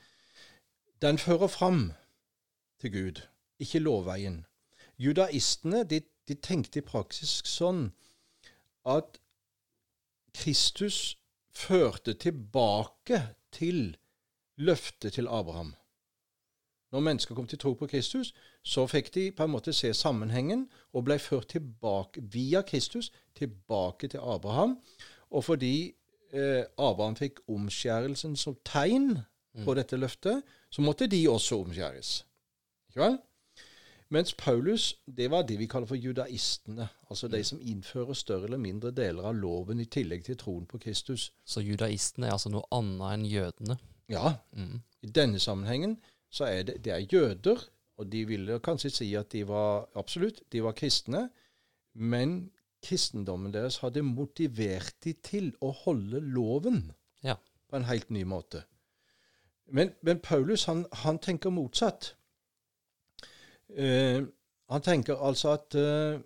den 1.03 1.19
fører 1.19 1.47
fram 1.47 1.93
til 2.81 2.93
Gud, 2.93 3.23
ikke 3.59 3.79
lovveien. 3.79 4.47
Judaistene 4.99 5.85
de, 5.85 6.01
de 6.29 6.35
tenkte 6.35 6.81
i 6.81 6.87
praksis 6.87 7.41
sånn 7.45 7.91
at 8.87 9.19
Kristus 10.37 11.17
førte 11.57 12.15
tilbake 12.15 13.23
til 13.53 13.97
løftet 14.57 15.13
til 15.13 15.29
Abraham. 15.29 15.75
Når 16.93 17.01
mennesker 17.01 17.35
kom 17.35 17.47
til 17.47 17.59
tro 17.59 17.73
på 17.75 17.87
Kristus, 17.87 18.35
så 18.63 18.87
fikk 18.87 19.15
de 19.15 19.31
på 19.33 19.45
en 19.45 19.53
måte 19.53 19.73
se 19.77 19.93
sammenhengen 19.95 20.67
og 20.93 21.05
ble 21.09 21.19
ført 21.19 21.51
tilbake 21.53 22.23
via 22.33 22.63
Kristus 22.63 23.11
tilbake 23.37 24.09
til 24.09 24.21
Abraham. 24.23 24.79
Og 25.31 25.45
fordi 25.45 25.93
eh, 26.33 26.65
Abraham 26.79 27.17
fikk 27.17 27.43
omskjærelsen 27.49 28.37
som 28.37 28.57
tegn 28.65 29.19
på 29.65 29.75
dette 29.75 29.97
løftet, 29.97 30.43
så 30.71 30.83
måtte 30.83 31.07
de 31.07 31.29
også 31.31 31.61
omskjæres. 31.65 32.25
Ikke 32.91 33.01
vel? 33.01 33.19
Mens 34.09 34.35
Paulus, 34.39 34.95
det 35.17 35.31
var 35.31 35.43
det 35.43 35.59
vi 35.59 35.67
kaller 35.67 35.87
for 35.91 35.99
judaistene. 35.99 36.89
Altså 37.11 37.29
de 37.29 37.41
som 37.45 37.59
innfører 37.61 38.15
større 38.15 38.45
eller 38.45 38.61
mindre 38.63 38.91
deler 38.95 39.27
av 39.27 39.35
loven 39.35 39.81
i 39.83 39.85
tillegg 39.91 40.23
til 40.29 40.37
troen 40.39 40.67
på 40.67 40.79
Kristus. 40.79 41.33
Så 41.45 41.61
judaistene 41.61 42.29
er 42.29 42.37
altså 42.37 42.53
noe 42.55 42.63
annet 42.73 43.07
enn 43.17 43.25
jødene. 43.27 43.79
Ja, 44.09 44.35
Mm. 44.53 44.83
i 45.03 45.07
denne 45.11 45.39
sammenhengen 45.43 45.97
så 46.31 46.45
er 46.45 46.63
det, 46.63 46.85
det 46.85 46.93
er 46.93 46.99
jøder, 47.13 47.65
og 47.99 48.13
de 48.13 48.25
ville 48.27 48.61
kanskje 48.61 48.91
si 48.91 49.15
at 49.17 49.33
de 49.33 49.43
var 49.49 49.89
absolutt, 49.97 50.43
de 50.53 50.63
var 50.63 50.73
kristne, 50.73 51.31
men 51.95 52.51
kristendommen 52.83 53.53
deres 53.53 53.79
hadde 53.83 54.03
motivert 54.03 54.95
de 55.05 55.13
til 55.13 55.53
å 55.61 55.73
holde 55.73 56.21
loven 56.21 56.93
Ja. 57.25 57.35
på 57.69 57.77
en 57.77 57.85
helt 57.85 58.11
ny 58.11 58.23
måte. 58.25 58.63
Men, 59.67 59.93
men 60.03 60.21
Paulus 60.21 60.65
han, 60.65 60.87
han 60.93 61.19
tenker 61.19 61.51
motsatt. 61.51 62.17
Eh, 63.69 64.23
han 64.71 64.83
tenker 64.83 65.17
altså 65.17 65.53
at 65.59 65.75
eh, 65.75 66.21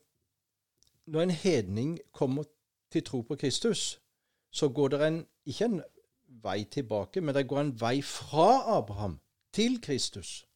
når 1.07 1.23
en 1.23 1.31
hedning 1.31 1.99
kommer 2.13 2.45
til 2.91 3.05
tro 3.05 3.21
på 3.21 3.37
Kristus, 3.37 4.01
så 4.51 4.69
går 4.69 4.89
det 4.89 5.07
en, 5.07 5.27
ikke 5.47 5.65
en 5.65 5.83
vei 6.43 6.65
tilbake, 6.65 7.21
men 7.21 7.35
det 7.35 7.49
går 7.49 7.61
en 7.61 7.81
vei 7.81 8.03
fra 8.03 8.77
Abraham 8.79 9.21
til 9.53 9.81
Kristus. 9.81 10.47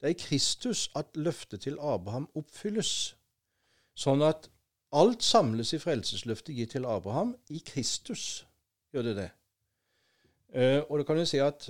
Det 0.00 0.06
er 0.06 0.14
i 0.14 0.22
Kristus 0.28 0.90
at 0.96 1.06
løftet 1.14 1.60
til 1.60 1.78
Abraham 1.80 2.28
oppfylles. 2.34 3.16
Sånn 3.98 4.22
at 4.22 4.50
alt 4.94 5.22
samles 5.26 5.72
i 5.74 5.80
frelsesløftet 5.82 6.54
gitt 6.54 6.76
til 6.76 6.86
Abraham. 6.86 7.34
I 7.50 7.58
Kristus 7.66 8.46
gjør 8.94 9.10
det 9.10 9.16
det. 9.16 9.30
Eh, 10.52 10.80
og 10.88 10.98
da 10.98 11.04
kan 11.04 11.16
du 11.20 11.26
si 11.28 11.40
at 11.44 11.68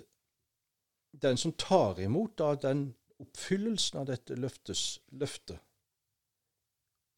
den 1.19 1.37
som 1.41 1.53
tar 1.59 1.99
imot 2.01 2.37
da, 2.39 2.53
den 2.55 2.93
oppfyllelsen 3.19 3.99
av 4.01 4.07
dette 4.07 4.37
løftes, 4.39 5.01
løftet, 5.11 5.59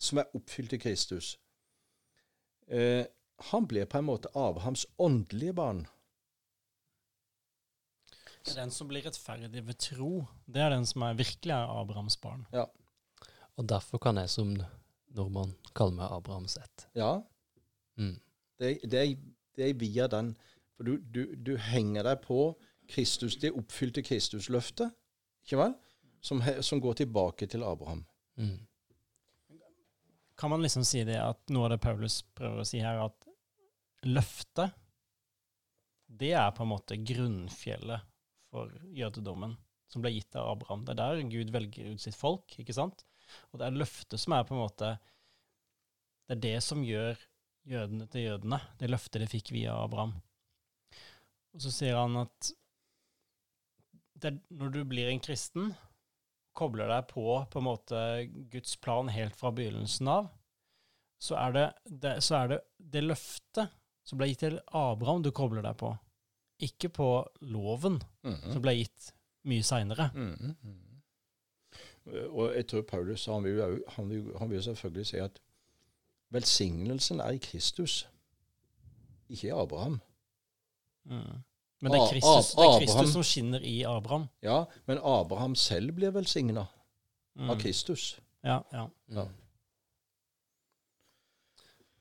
som 0.01 0.19
er 0.23 0.31
oppfylt 0.39 0.73
i 0.73 0.81
Kristus, 0.81 1.35
eh, 2.69 3.05
han 3.51 3.67
blir 3.69 3.85
på 3.89 3.99
en 3.99 4.07
måte 4.09 4.31
Abrahams 4.37 4.87
åndelige 5.01 5.53
barn. 5.57 5.87
Det 8.45 8.55
er 8.55 8.63
den 8.63 8.73
som 8.73 8.89
blir 8.89 9.05
rettferdig 9.05 9.61
ved 9.67 9.77
tro. 9.79 10.25
Det 10.49 10.63
er 10.65 10.73
den 10.73 10.87
som 10.89 11.03
er 11.05 11.19
virkelig 11.19 11.53
er 11.53 11.73
Abrahams 11.81 12.17
barn. 12.21 12.47
Ja. 12.57 12.65
Og 13.61 13.67
derfor 13.69 14.01
kan 14.01 14.17
jeg 14.17 14.31
som 14.33 14.55
nordmann 15.13 15.53
kalle 15.77 15.93
meg 15.99 16.09
Abrahams 16.13 16.57
ett. 16.57 16.87
Ja, 16.97 17.21
Mm. 18.01 18.17
det, 18.59 18.79
det, 18.89 19.01
det 19.57 19.65
er 19.69 19.75
via 19.77 20.07
den. 20.09 20.31
For 20.81 20.89
du, 20.89 20.95
du, 21.13 21.35
du 21.37 21.53
henger 21.61 22.07
deg 22.09 22.23
på 22.25 22.55
Kristus, 22.89 23.35
det 23.37 23.51
oppfylte 23.53 24.01
Kristusløftet, 24.01 24.95
ikke 25.45 25.59
vel? 25.61 25.75
Som, 26.25 26.41
som 26.65 26.81
går 26.81 27.03
tilbake 27.03 27.45
til 27.53 27.67
Abraham. 27.69 28.01
Mm. 28.41 28.55
Kan 30.41 30.55
man 30.55 30.65
liksom 30.65 30.87
si 30.89 31.03
det 31.05 31.19
at 31.21 31.53
noe 31.53 31.67
av 31.67 31.75
det 31.75 31.83
Paulus 31.85 32.23
prøver 32.33 32.63
å 32.63 32.65
si 32.65 32.81
her, 32.81 33.03
at 33.05 33.29
løftet, 34.09 34.73
det 36.09 36.33
er 36.41 36.49
på 36.57 36.65
en 36.65 36.73
måte 36.73 36.97
grunnfjellet 36.97 38.09
for 38.49 38.73
jødedommen, 38.97 39.53
som 39.93 40.01
ble 40.01 40.15
gitt 40.15 40.41
av 40.41 40.49
Abraham. 40.55 40.89
Det 40.89 40.97
er 40.97 41.01
der 41.03 41.29
Gud 41.37 41.53
velger 41.53 41.93
ut 41.93 42.07
sitt 42.07 42.17
folk, 42.17 42.57
ikke 42.57 42.79
sant? 42.81 43.05
Og 43.53 43.61
det 43.61 43.69
er 43.69 43.77
løftet 43.85 44.17
som 44.25 44.39
er 44.39 44.49
på 44.49 44.57
en 44.57 44.63
måte 44.65 44.95
Det 46.25 46.39
er 46.39 46.43
det 46.49 46.57
som 46.65 46.81
gjør 46.89 47.21
jødene 47.69 48.09
til 48.09 48.31
jødene, 48.31 48.63
det 48.81 48.89
løftet 48.89 49.21
de 49.21 49.29
fikk 49.29 49.53
via 49.53 49.77
Abraham. 49.77 50.17
Og 51.55 51.63
så 51.65 51.71
sier 51.75 51.97
han 51.99 52.17
at 52.21 52.51
det, 54.21 54.35
når 54.53 54.69
du 54.75 54.85
blir 54.85 55.09
en 55.11 55.23
kristen, 55.25 55.73
kobler 56.57 56.91
deg 56.91 57.07
på 57.09 57.25
på 57.51 57.59
en 57.61 57.65
måte 57.65 58.01
Guds 58.53 58.75
plan 58.83 59.09
helt 59.09 59.37
fra 59.39 59.51
begynnelsen 59.55 60.09
av, 60.13 60.29
så 61.21 61.37
er 61.41 61.53
det 61.57 61.65
det, 62.03 62.15
så 62.25 62.37
er 62.43 62.49
det, 62.55 62.59
det 62.79 63.03
løftet 63.05 63.71
som 64.09 64.19
ble 64.21 64.29
gitt 64.31 64.43
til 64.45 64.59
Abraham, 64.77 65.23
du 65.23 65.31
kobler 65.37 65.63
deg 65.65 65.77
på. 65.81 65.93
Ikke 66.61 66.89
på 66.93 67.09
loven, 67.41 68.01
Mhm. 68.25 68.53
som 68.53 68.63
ble 68.63 68.75
gitt 68.77 69.13
mye 69.45 69.63
seinere. 69.63 70.11
Mm 70.15 70.35
-hmm. 70.37 70.77
Og 72.31 72.55
jeg 72.57 72.67
tror 72.67 72.83
Paulus 72.83 73.27
han 73.27 73.45
vil, 73.45 73.57
jo- 73.57 73.85
han, 73.89 74.09
vil, 74.09 74.33
han 74.39 74.51
vil 74.51 74.63
selvfølgelig 74.63 75.07
si 75.07 75.17
at 75.17 75.41
velsignelsen 76.31 77.21
er 77.21 77.31
i 77.31 77.39
Kristus, 77.39 78.09
ikke 79.29 79.47
i 79.47 79.51
Abraham. 79.51 80.01
Mm. 81.05 81.43
Men 81.83 81.93
det 81.93 81.99
er 82.01 82.11
Kristus, 82.13 82.51
det 82.55 82.65
er 82.65 82.79
Kristus 82.79 83.13
som 83.13 83.23
skinner 83.25 83.61
i 83.65 83.83
Abraham. 83.89 84.27
Ja, 84.43 84.65
men 84.87 84.99
Abraham 84.99 85.55
selv 85.55 85.93
blir 85.93 86.11
velsigna 86.11 86.67
Mm. 87.37 87.51
av 87.51 87.61
Kristus. 87.61 88.21
Ja, 88.45 88.59
ja. 88.73 88.89
Ja. 89.09 89.25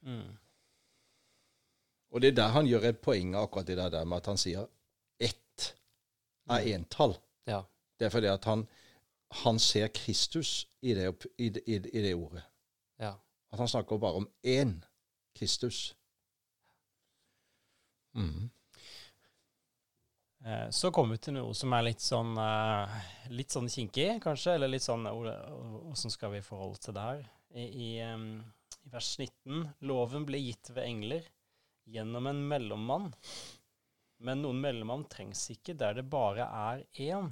Mm. 0.02 0.38
Og 2.12 2.22
det 2.22 2.28
er 2.32 2.36
der 2.36 2.48
han 2.48 2.66
gjør 2.68 2.88
et 2.90 3.00
poeng 3.02 3.36
av 3.36 3.44
akkurat 3.44 3.68
det 3.68 3.78
der- 3.78 4.06
med 4.06 4.18
at 4.18 4.26
han 4.26 4.38
sier 4.38 4.68
ett 5.20 5.76
er 6.50 6.60
entall. 6.76 7.18
Ja. 7.48 7.62
Det 8.00 8.06
er 8.06 8.10
fordi 8.10 8.28
at 8.28 8.46
han, 8.46 8.68
han 9.32 9.60
ser 9.60 9.88
Kristus 9.88 10.68
i 10.82 10.94
det, 10.94 11.26
i, 11.38 11.50
det, 11.50 11.64
i, 11.68 11.78
det- 11.80 12.14
ordet. 12.16 12.44
ja. 13.00 13.14
At 13.52 13.60
han 13.60 13.68
snakker 13.68 13.98
bare 13.98 14.14
om 14.14 14.30
én 14.46 14.82
Kristus. 15.36 15.96
Mhm. 18.14 18.50
Eh, 20.50 20.70
Så 20.70 20.92
kommer 20.92 21.18
vi 21.18 21.24
til 21.28 21.36
noe 21.38 21.54
som 21.58 21.74
er 21.78 21.86
litt 21.86 22.02
sånn 22.02 22.38
eh, 22.42 23.00
litt 23.30 23.54
sånn 23.54 23.70
kinkig, 23.70 24.16
kanskje, 24.24 24.56
eller 24.58 24.72
litt 24.72 24.86
sånn 24.86 25.06
Åssen 25.10 26.14
skal 26.14 26.34
vi 26.34 26.46
forholde 26.46 26.82
til 26.82 26.96
det 26.98 27.06
her? 27.06 27.26
I, 27.54 27.66
i, 27.66 27.90
I 28.02 28.94
vers 28.94 29.12
19 29.20 29.68
Loven 29.90 30.26
ble 30.26 30.42
gitt 30.42 30.72
ved 30.74 30.88
engler 30.88 31.28
gjennom 31.90 32.30
en 32.30 32.42
mellommann. 32.50 33.10
Men 34.26 34.42
noen 34.44 34.60
mellommann 34.62 35.06
trengs 35.10 35.46
ikke 35.54 35.78
der 35.78 36.00
det 36.00 36.08
bare 36.10 36.46
er 36.46 36.84
én, 37.10 37.32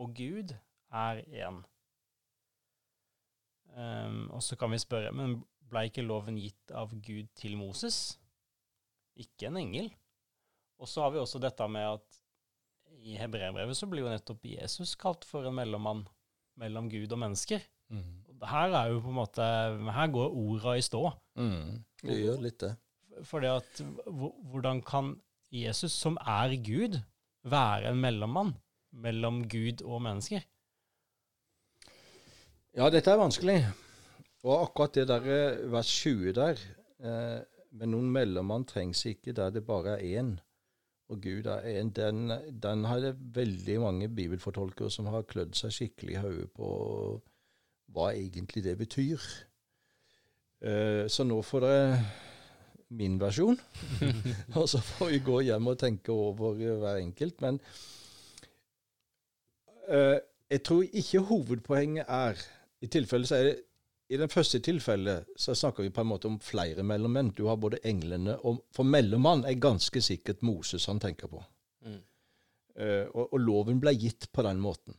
og 0.00 0.12
Gud 0.16 0.54
er 0.94 1.20
én. 1.26 1.62
Um, 3.74 4.20
og 4.30 4.40
så 4.46 4.56
kan 4.56 4.70
vi 4.70 4.78
spørre, 4.78 5.10
men 5.12 5.40
ble 5.70 5.88
ikke 5.88 6.04
loven 6.06 6.38
gitt 6.38 6.70
av 6.76 6.92
Gud 6.94 7.32
til 7.36 7.56
Moses? 7.58 8.16
Ikke 9.18 9.50
en 9.50 9.58
engel. 9.58 9.90
Og 10.78 10.88
så 10.90 11.02
har 11.02 11.12
vi 11.14 11.20
også 11.22 11.42
dette 11.42 11.66
med 11.70 11.96
at 11.96 12.23
i 13.04 13.18
hebreerbrevet 13.20 13.76
så 13.76 13.88
blir 13.90 14.06
jo 14.06 14.12
nettopp 14.12 14.46
Jesus 14.48 14.94
kalt 15.00 15.26
for 15.28 15.46
en 15.48 15.56
mellommann 15.58 16.04
mellom 16.60 16.88
Gud 16.88 17.12
og 17.12 17.20
mennesker. 17.20 17.62
Mm. 17.92 18.22
Her 18.48 18.76
er 18.78 18.92
jo 18.92 19.02
på 19.04 19.12
en 19.12 19.18
måte, 19.18 19.44
her 19.96 20.10
går 20.14 20.36
orda 20.40 20.76
i 20.78 20.84
stå. 20.84 21.02
Mm. 21.40 21.84
Det 22.02 22.18
gjør 22.20 22.42
litt 22.44 22.58
det. 22.62 22.72
For 23.28 23.44
det 23.44 23.52
at 23.52 23.82
hvordan 24.50 24.80
kan 24.86 25.14
Jesus, 25.54 25.92
som 25.92 26.16
er 26.18 26.56
Gud, 26.64 26.98
være 27.44 27.92
en 27.92 28.00
mellommann 28.00 28.54
mellom 29.04 29.44
Gud 29.50 29.84
og 29.84 30.02
mennesker? 30.06 30.42
Ja, 32.74 32.88
dette 32.90 33.12
er 33.12 33.20
vanskelig. 33.20 33.58
Og 34.44 34.64
akkurat 34.64 34.96
det 34.96 35.06
der 35.08 35.28
eh, 35.30 35.60
vers 35.72 35.90
20 36.02 36.32
der 36.36 36.58
eh, 37.00 37.44
Men 37.74 37.90
noen 37.94 38.10
mellommann 38.12 38.66
trengs 38.68 39.04
ikke 39.08 39.32
der 39.34 39.50
det 39.54 39.64
bare 39.66 39.96
er 39.96 40.20
én, 40.20 40.34
og 41.12 41.20
Gud 41.20 41.46
er 41.46 41.66
en, 41.80 41.90
Den, 41.90 42.32
den 42.62 42.84
har 42.84 43.00
det 43.00 43.14
veldig 43.36 43.80
mange 43.80 44.08
bibelfortolkere 44.08 44.90
som 44.90 45.06
har 45.12 45.26
klødd 45.28 45.56
seg 45.58 45.72
skikkelig 45.72 46.16
i 46.16 46.22
hodet 46.22 46.50
på 46.56 46.68
hva 47.94 48.10
egentlig 48.16 48.64
det 48.64 48.78
betyr. 48.80 49.20
Eh, 50.64 51.04
så 51.12 51.26
nå 51.28 51.42
får 51.44 51.66
dere 51.66 51.98
min 52.94 53.18
versjon, 53.20 53.58
og 54.58 54.68
så 54.70 54.80
får 54.80 55.12
vi 55.12 55.20
gå 55.26 55.40
hjem 55.48 55.70
og 55.72 55.78
tenke 55.78 56.12
over 56.12 56.56
hver 56.56 57.02
enkelt. 57.02 57.40
Men 57.44 57.60
eh, 59.88 60.18
jeg 60.50 60.62
tror 60.64 60.82
ikke 60.88 61.24
hovedpoenget 61.28 62.08
er 62.08 62.40
i 62.84 62.90
tilfelle 62.90 63.28
så 63.28 63.40
er 63.40 63.50
det 63.50 63.56
i 64.12 64.18
den 64.20 64.28
første 64.28 64.60
tilfellet 64.60 65.30
så 65.40 65.54
snakker 65.56 65.86
vi 65.86 65.92
på 65.94 66.02
en 66.04 66.10
måte 66.10 66.28
om 66.28 66.36
flere 66.42 66.84
mellommenn. 66.84 67.32
Du 67.36 67.46
har 67.48 67.56
både 67.60 67.80
englene 67.88 68.36
og 68.44 68.60
For 68.74 68.84
mellommann 68.84 69.46
er 69.48 69.60
ganske 69.60 70.02
sikkert 70.04 70.44
Moses 70.44 70.86
han 70.90 71.00
tenker 71.00 71.30
på. 71.32 71.40
Mm. 71.86 72.02
Uh, 72.74 73.06
og, 73.14 73.32
og 73.32 73.38
loven 73.40 73.80
ble 73.80 73.94
gitt 73.96 74.28
på 74.34 74.44
den 74.44 74.60
måten. 74.60 74.98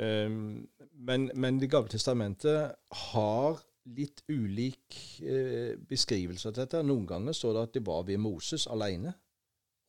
Um, 0.00 0.68
men, 0.94 1.30
men 1.34 1.58
Det 1.60 1.68
gamle 1.70 1.90
testamentet 1.92 2.76
har 3.10 3.60
litt 3.90 4.22
ulik 4.30 4.96
uh, 5.26 5.76
beskrivelse 5.90 6.48
av 6.48 6.56
dette. 6.56 6.82
Noen 6.86 7.04
ganger 7.10 7.36
står 7.36 7.56
det 7.56 7.66
at 7.68 7.76
det 7.76 7.86
var 7.86 8.06
ved 8.08 8.22
Moses 8.22 8.68
alene, 8.70 9.12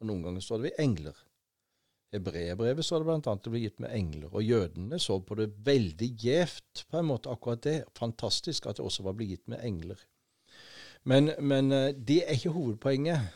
og 0.02 0.10
noen 0.10 0.26
ganger 0.28 0.44
står 0.44 0.60
det 0.60 0.72
ved 0.72 0.84
engler. 0.84 1.28
Hebreerbrevet 2.12 2.86
står 2.86 3.02
det 3.02 3.08
bl.a. 3.08 3.36
det 3.36 3.52
ble 3.54 3.64
gitt 3.64 3.82
med 3.84 3.94
engler. 3.96 4.30
Og 4.32 4.44
jødene 4.44 5.00
så 5.00 5.20
på 5.24 5.38
det 5.40 5.52
veldig 5.66 6.10
gjevt, 6.20 6.86
på 6.92 7.00
en 7.00 7.08
måte, 7.08 7.32
akkurat 7.32 7.64
det. 7.64 7.78
Fantastisk 7.98 8.68
at 8.68 8.80
det 8.80 8.86
også 8.86 9.06
var 9.08 9.16
blitt 9.16 9.38
gitt 9.38 9.52
med 9.52 9.64
engler. 9.64 10.02
Men, 11.08 11.32
men 11.40 11.72
eh, 11.72 11.94
det 11.96 12.24
er 12.26 12.36
ikke 12.36 12.56
hovedpoenget. 12.58 13.30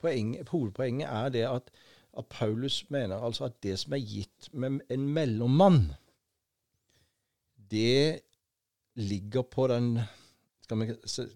Poeng, 0.00 0.36
hovedpoenget 0.48 1.10
er 1.10 1.32
det 1.34 1.48
at 1.50 1.72
at 2.18 2.26
Paulus 2.26 2.90
mener 2.90 3.16
altså 3.16 3.44
at 3.44 3.62
det 3.62 3.78
som 3.78 3.92
er 3.92 4.02
gitt 4.02 4.48
med 4.52 4.80
en 4.90 5.08
mellommann, 5.08 5.92
det 7.70 8.20
ligger 8.94 9.42
på 9.42 9.66
den 9.70 10.00
vi, 10.70 10.86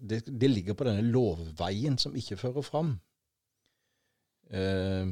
det, 0.09 0.41
det, 0.41 0.49
ligger 0.49 0.73
på 0.73 0.83
denne 0.87 1.01
lovveien 1.01 1.97
som 1.97 2.15
ikke 2.15 2.37
fører 2.37 2.61
fram. 2.63 2.93
Eh, 4.47 5.11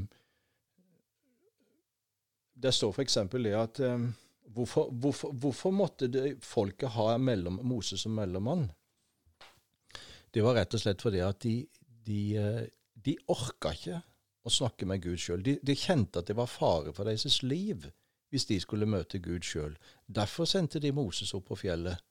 det 2.64 2.72
står 2.72 2.94
f.eks. 2.96 3.18
det 3.34 3.56
at 3.60 3.82
um, 3.84 4.08
hvorfor, 4.56 4.92
hvorfor, 4.92 5.32
hvorfor, 5.32 5.72
måtte 5.76 6.08
det, 6.08 6.38
folket 6.46 6.96
ha 6.96 7.18
mellom, 7.18 7.60
Moses 7.68 8.06
som 8.06 8.16
mellommann? 8.16 8.70
Det 10.34 10.42
var 10.42 10.56
rett 10.58 10.74
og 10.74 10.82
slett 10.82 11.04
fordi 11.04 11.22
at 11.22 11.44
de, 11.44 11.58
de, 12.08 12.22
eh, 12.40 12.64
de 13.06 13.18
orka 13.30 13.74
ikke 13.76 14.00
å 14.44 14.52
snakke 14.52 14.88
med 14.90 15.04
Gud 15.04 15.20
sjøl. 15.22 15.44
De, 15.46 15.58
de, 15.62 15.76
kjente 15.78 16.24
at 16.24 16.32
det 16.32 16.38
var 16.40 16.50
fare 16.50 16.94
for 16.96 17.08
deres 17.08 17.44
liv 17.44 17.90
hvis 18.34 18.48
de 18.50 18.58
skulle 18.64 18.90
møte 18.90 19.22
Gud 19.22 19.46
sjøl. 19.46 19.76
Derfor 20.10 20.50
sendte 20.50 20.82
de 20.82 20.90
Moses 20.96 21.36
opp 21.38 21.52
på 21.52 21.60
fjellet. 21.66 22.02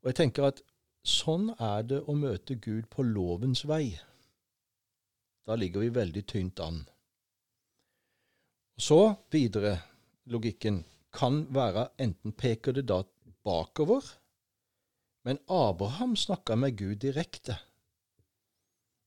Og 0.00 0.10
jeg 0.10 0.18
tenker 0.22 0.48
at 0.48 0.62
sånn 1.04 1.50
er 1.58 1.84
det 1.90 2.00
å 2.08 2.16
møte 2.16 2.56
Gud 2.56 2.88
på 2.90 3.04
lovens 3.04 3.66
vei. 3.68 3.98
Da 5.44 5.58
ligger 5.58 5.84
vi 5.84 5.92
veldig 5.92 6.24
tynt 6.30 6.62
an. 6.62 6.84
Så 8.82 9.14
videre, 9.30 9.76
logikken, 10.26 10.80
kan 11.14 11.44
være 11.54 11.84
enten 12.02 12.32
peker 12.34 12.74
det 12.74 12.88
da 12.90 13.02
bakover, 13.46 14.02
men 15.22 15.38
Abraham 15.46 16.16
snakka 16.18 16.56
med 16.58 16.74
Gud 16.80 16.96
direkte. 17.04 17.60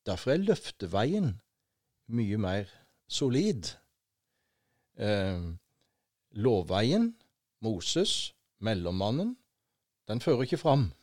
Derfor 0.08 0.32
er 0.32 0.46
løfteveien 0.46 1.34
mye 2.08 2.40
mer 2.40 2.72
solid. 3.12 3.74
Eh, 4.96 5.44
lovveien, 6.32 7.12
Moses, 7.60 8.32
mellommannen, 8.64 9.36
den 10.08 10.24
fører 10.24 10.48
ikke 10.48 10.62
fram. 10.62 10.94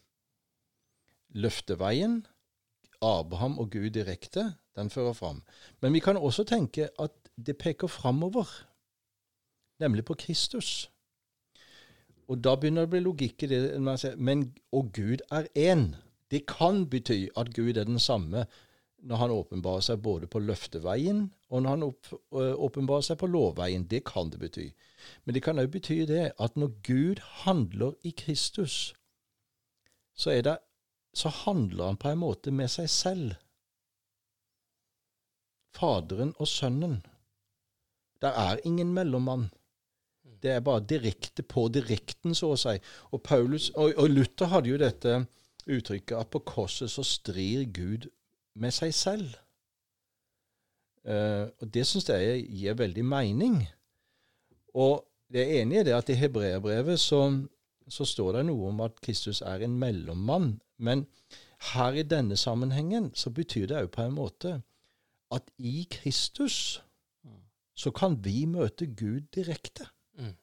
Løfteveien, 1.29 2.23
Abraham 3.03 3.59
og 3.59 3.71
Gud 3.71 3.91
direkte, 3.91 4.55
den 4.77 4.91
fører 4.91 5.13
fram. 5.13 5.43
Men 5.81 5.93
vi 5.93 6.01
kan 6.01 6.17
også 6.17 6.45
tenke 6.45 6.89
at 6.99 7.13
det 7.47 7.59
peker 7.59 7.87
framover, 7.87 8.47
nemlig 9.81 10.05
på 10.05 10.15
Kristus. 10.15 10.91
Og 12.29 12.45
da 12.45 12.55
begynner 12.57 12.87
det 12.87 12.89
å 12.89 12.93
bli 12.95 13.03
logikk 13.03 13.45
i 13.45 13.51
det 13.51 13.61
man 13.83 13.99
sier 14.01 14.17
Men 14.17 14.53
og 14.73 14.93
Gud 14.95 15.25
er 15.31 15.49
én. 15.59 15.95
Det 16.31 16.47
kan 16.49 16.87
bety 16.89 17.27
at 17.37 17.53
Gud 17.55 17.77
er 17.77 17.85
den 17.85 17.99
samme 18.01 18.47
når 19.03 19.17
han 19.19 19.35
åpenbarer 19.35 19.83
seg 19.83 20.03
både 20.03 20.29
på 20.31 20.39
løfteveien 20.39 21.25
og 21.51 21.63
når 21.63 21.71
han 21.71 21.83
åpenbarer 22.33 23.05
seg 23.05 23.19
på 23.19 23.29
lovveien. 23.29 23.89
Det 23.91 24.05
kan 24.07 24.31
det 24.31 24.41
bety. 24.41 24.71
Men 25.25 25.35
det 25.35 25.43
kan 25.43 25.59
òg 25.59 25.73
bety 25.75 26.05
det 26.09 26.31
at 26.39 26.57
når 26.57 26.77
Gud 26.87 27.23
handler 27.45 27.97
i 28.07 28.15
Kristus, 28.17 28.95
så, 30.15 30.31
er 30.31 30.43
det, 30.47 30.57
så 31.15 31.29
handler 31.29 31.91
han 31.91 31.97
på 32.01 32.09
en 32.09 32.23
måte 32.23 32.53
med 32.55 32.71
seg 32.73 32.89
selv. 32.91 33.35
Faderen 35.77 36.35
og 36.39 36.49
Sønnen. 36.49 37.01
Der 38.23 38.37
er 38.39 38.61
ingen 38.65 38.93
mellommann. 38.95 39.51
Det 40.43 40.51
er 40.51 40.61
bare 40.61 40.85
direkte 40.89 41.43
på 41.43 41.69
direkten, 41.69 42.35
så 42.35 42.53
å 42.53 42.59
si. 42.59 42.75
Og, 43.11 43.23
Paulus, 43.23 43.71
og, 43.71 43.95
og 43.97 44.11
Luther 44.11 44.51
hadde 44.51 44.73
jo 44.73 44.81
dette 44.81 45.23
uttrykket 45.71 46.19
at 46.19 46.31
på 46.33 46.43
korset 46.47 46.91
så 46.91 47.05
strir 47.07 47.65
Gud 47.71 48.09
med 48.59 48.75
seg 48.75 48.95
selv. 48.95 49.37
Uh, 51.07 51.51
og 51.59 51.71
Det 51.75 51.87
syns 51.87 52.11
jeg 52.11 52.45
gir 52.51 52.79
veldig 52.79 53.05
mening. 53.07 53.63
Og 54.75 55.03
det 55.33 55.43
er 55.43 55.63
enig 55.63 55.81
i 55.81 55.87
det 55.89 55.97
at 55.97 56.11
i 56.13 56.19
hebreerbrevet 56.19 57.01
så, 57.01 57.25
så, 57.89 58.05
står 58.05 58.33
det 58.37 58.47
noe 58.49 58.69
om 58.71 58.81
at 58.85 59.01
Kristus 59.01 59.43
er 59.43 59.65
en 59.65 59.79
mellommann. 59.79 60.61
Men 60.79 61.07
her 61.73 61.99
i 61.99 62.03
denne 62.03 62.37
sammenhengen 62.37 63.13
så 63.15 63.31
betyr 63.31 63.67
det 63.71 63.83
òg 63.83 63.91
på 63.95 64.07
en 64.07 64.17
måte 64.17 64.61
at 65.33 65.49
i 65.59 65.87
Kristus 65.91 66.83
så 67.75 67.91
kan 67.91 68.19
vi 68.25 68.45
møte 68.47 68.87
Gud 68.87 69.31
direkte. 69.35 69.87
Mm. 70.19 70.35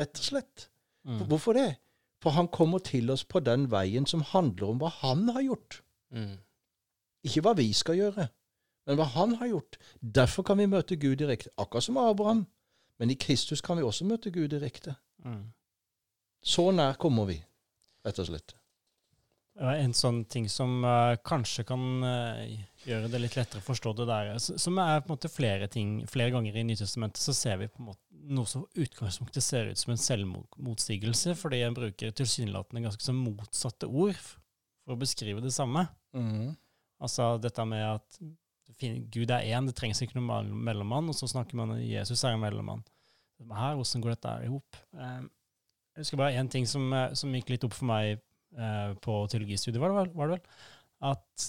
Rett 0.00 0.18
og 0.18 0.24
slett. 0.24 0.68
Mm. 1.04 1.26
Hvorfor 1.28 1.52
det? 1.52 1.76
For 2.22 2.34
han 2.34 2.48
kommer 2.48 2.78
til 2.78 3.10
oss 3.10 3.24
på 3.24 3.40
den 3.40 3.68
veien 3.70 4.06
som 4.06 4.24
handler 4.26 4.72
om 4.72 4.80
hva 4.80 4.90
han 5.02 5.28
har 5.28 5.44
gjort. 5.44 5.82
Mm. 6.10 6.38
Ikke 7.26 7.44
hva 7.44 7.54
vi 7.58 7.68
skal 7.76 7.98
gjøre, 7.98 8.28
men 8.86 8.98
hva 8.98 9.06
han 9.12 9.36
har 9.38 9.52
gjort. 9.52 9.78
Derfor 10.00 10.42
kan 10.42 10.58
vi 10.58 10.66
møte 10.70 10.96
Gud 10.96 11.18
direkte, 11.20 11.52
akkurat 11.58 11.84
som 11.84 12.00
Abraham. 12.00 12.46
Men 12.98 13.10
i 13.10 13.14
Kristus 13.14 13.60
kan 13.60 13.78
vi 13.78 13.86
også 13.86 14.06
møte 14.08 14.32
Gud 14.34 14.48
direkte. 14.48 14.96
Mm. 15.24 15.52
Så 16.48 16.70
nær 16.72 16.96
kommer 17.00 17.28
vi, 17.28 17.36
rett 18.06 18.22
og 18.22 18.30
slett. 18.30 18.54
En 19.58 19.94
sånn 19.96 20.22
ting 20.30 20.46
som 20.48 20.84
uh, 20.86 21.16
kanskje 21.26 21.64
kan 21.66 21.82
uh, 22.04 22.44
gjøre 22.86 23.10
det 23.10 23.20
litt 23.24 23.34
lettere 23.36 23.58
å 23.58 23.66
forstå 23.66 23.92
det 23.98 24.06
der, 24.06 24.30
som 24.38 24.78
er 24.78 25.02
på 25.02 25.10
en 25.10 25.16
måte 25.16 25.30
flere 25.32 25.66
ting 25.72 25.96
Flere 26.06 26.30
ganger 26.30 26.54
i 26.54 26.62
Nytestamentet 26.62 27.18
så 27.18 27.34
ser 27.34 27.58
vi 27.58 27.66
på 27.66 27.82
en 27.82 27.88
måte 27.88 28.04
noe 28.28 28.46
som 28.46 28.66
utgangspunktet 28.78 29.44
ser 29.44 29.70
ut 29.72 29.80
som 29.80 29.94
en 29.94 30.00
selvmotstigelse, 30.00 31.34
fordi 31.38 31.62
en 31.64 31.76
bruker 31.76 32.12
tilsynelatende 32.16 32.84
ganske 32.84 33.04
så 33.04 33.14
motsatte 33.16 33.88
ord 33.88 34.18
for 34.20 34.94
å 34.94 35.00
beskrive 35.00 35.42
det 35.44 35.52
samme. 35.54 35.86
Mm. 36.16 36.52
Altså 37.02 37.32
dette 37.42 37.64
med 37.68 37.84
at 37.86 38.20
Gud 38.78 39.32
er 39.32 39.48
én, 39.48 39.66
det 39.66 39.74
trengs 39.78 40.02
ikke 40.04 40.20
noen 40.20 40.52
mellommann, 40.52 41.08
og 41.10 41.16
så 41.16 41.28
snakker 41.30 41.58
man 41.58 41.74
om 41.74 41.82
Jesus 41.82 42.22
er 42.22 42.36
en 42.36 42.44
mellommann. 42.44 42.84
Her, 43.38 43.78
hvordan 43.78 44.04
går 44.04 44.14
dette 44.16 44.34
i 44.44 44.50
hop? 44.52 44.78
Eh, 44.98 45.20
jeg 45.98 46.06
husker 46.06 46.20
bare 46.20 46.38
én 46.38 46.50
ting 46.50 46.66
som, 46.70 46.92
eh, 46.94 47.12
som, 47.18 47.32
gikk 47.34 47.50
litt 47.50 47.64
opp 47.66 47.74
for 47.74 47.90
meg 47.90 48.12
eh, 48.14 48.90
på 49.02 49.14
teologistudiet, 49.32 49.80
var 49.82 49.90
det, 49.90 49.98
vel, 49.98 50.12
var 50.14 50.30
det 50.30 50.38
vel? 50.38 50.44
At 51.10 51.48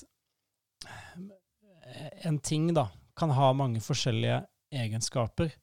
en 2.25 2.37
ting 2.41 2.69
da 2.73 2.87
kan 3.17 3.33
ha 3.33 3.51
mange 3.53 3.81
forskjellige 3.83 4.41
egenskaper. 4.73 5.53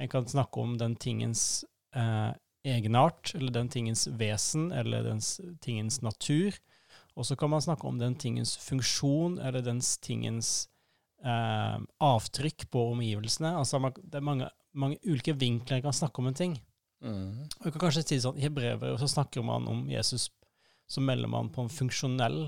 En 0.00 0.10
kan 0.10 0.26
snakke 0.28 0.60
om 0.60 0.76
den 0.78 0.96
tingens 0.96 1.64
eh, 1.94 2.32
egenart, 2.66 3.34
eller 3.34 3.52
den 3.52 3.68
tingens 3.70 4.06
vesen, 4.18 4.70
eller 4.72 5.06
den 5.06 5.20
tingens 5.62 6.00
natur. 6.02 6.56
Og 7.16 7.26
så 7.26 7.36
kan 7.36 7.50
man 7.50 7.62
snakke 7.62 7.86
om 7.86 7.98
den 7.98 8.14
tingens 8.14 8.56
funksjon, 8.60 9.38
eller 9.38 9.64
den 9.64 9.80
tingens 10.02 10.68
eh, 11.24 11.76
avtrykk 12.00 12.68
på 12.70 12.90
omgivelsene. 12.92 13.54
Altså, 13.56 13.80
det 14.02 14.20
er 14.20 14.28
mange, 14.28 14.50
mange 14.74 14.98
ulike 15.06 15.36
vinkler 15.38 15.78
en 15.78 15.86
kan 15.88 15.96
snakke 15.96 16.22
om 16.22 16.32
en 16.32 16.40
ting. 16.42 16.58
Mm. 17.04 17.46
Og 17.60 17.68
kan 17.68 17.82
kanskje 17.86 18.04
si 18.06 18.20
sånn, 18.22 18.38
I 18.40 18.50
brevet 18.52 18.96
så 19.00 19.08
snakker 19.10 19.44
man 19.44 19.66
om 19.70 19.84
Jesus 19.90 20.30
som 20.88 21.06
mellommann 21.06 21.50
på 21.52 21.64
en 21.64 21.72
funksjonell 21.72 22.46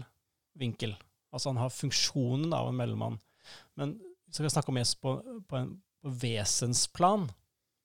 vinkel. 0.58 0.94
Altså 1.34 1.50
han 1.52 1.60
har 1.60 1.74
funksjonen 1.74 2.54
av 2.54 2.70
en 2.70 2.78
mellommann. 2.78 3.18
Men 3.78 3.96
hvis 4.28 4.38
vi 4.38 4.44
skal 4.44 4.56
snakke 4.58 4.72
om 4.72 4.80
Jesus 4.80 4.98
på, 5.02 5.14
på, 5.48 5.60
en, 5.60 5.74
på 6.02 6.14
vesensplan, 6.22 7.28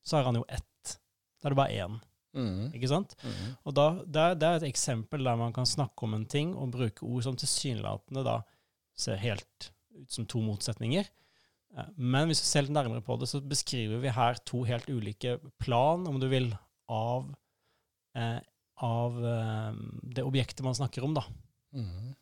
så 0.04 0.18
har 0.18 0.30
han 0.30 0.40
jo 0.40 0.46
ett. 0.48 0.98
Da 1.42 1.50
er 1.50 1.56
det 1.56 1.60
bare 1.60 1.86
én. 1.86 2.00
Mm. 2.34 2.72
Ikke 2.74 2.90
sant? 2.90 3.16
Mm. 3.22 3.54
Og 3.64 3.76
da, 3.78 3.88
det, 4.04 4.22
er, 4.22 4.38
det, 4.40 4.48
er 4.48 4.62
et 4.62 4.70
eksempel 4.72 5.26
der 5.26 5.38
man 5.40 5.54
kan 5.56 5.70
snakke 5.70 6.08
om 6.08 6.16
en 6.18 6.28
ting 6.30 6.56
og 6.58 6.74
bruke 6.74 7.06
ord 7.06 7.26
som 7.28 7.38
tilsynelatende 7.40 8.26
da 8.26 8.40
ser 8.98 9.22
helt 9.22 9.70
ut 9.94 10.14
som 10.14 10.26
to 10.30 10.42
motsetninger. 10.42 11.10
Eh, 11.78 11.94
men 11.98 12.30
hvis 12.30 12.44
vi 12.44 12.50
ser 12.50 12.66
litt 12.66 12.76
nærmere 12.76 13.04
på 13.06 13.18
det, 13.20 13.30
så 13.32 13.42
beskriver 13.42 14.02
vi 14.04 14.14
her 14.14 14.40
to 14.48 14.64
helt 14.68 14.90
ulike 14.92 15.38
plan, 15.62 16.06
om 16.10 16.20
du 16.22 16.28
vil, 16.32 16.52
av, 16.92 17.30
eh, 18.18 18.40
av 18.86 19.24
eh, 19.34 19.80
det 20.18 20.26
objektet 20.26 20.66
man 20.66 20.78
snakker 20.78 21.06
om, 21.06 21.18
da. 21.18 21.26
Mm. 21.74 22.14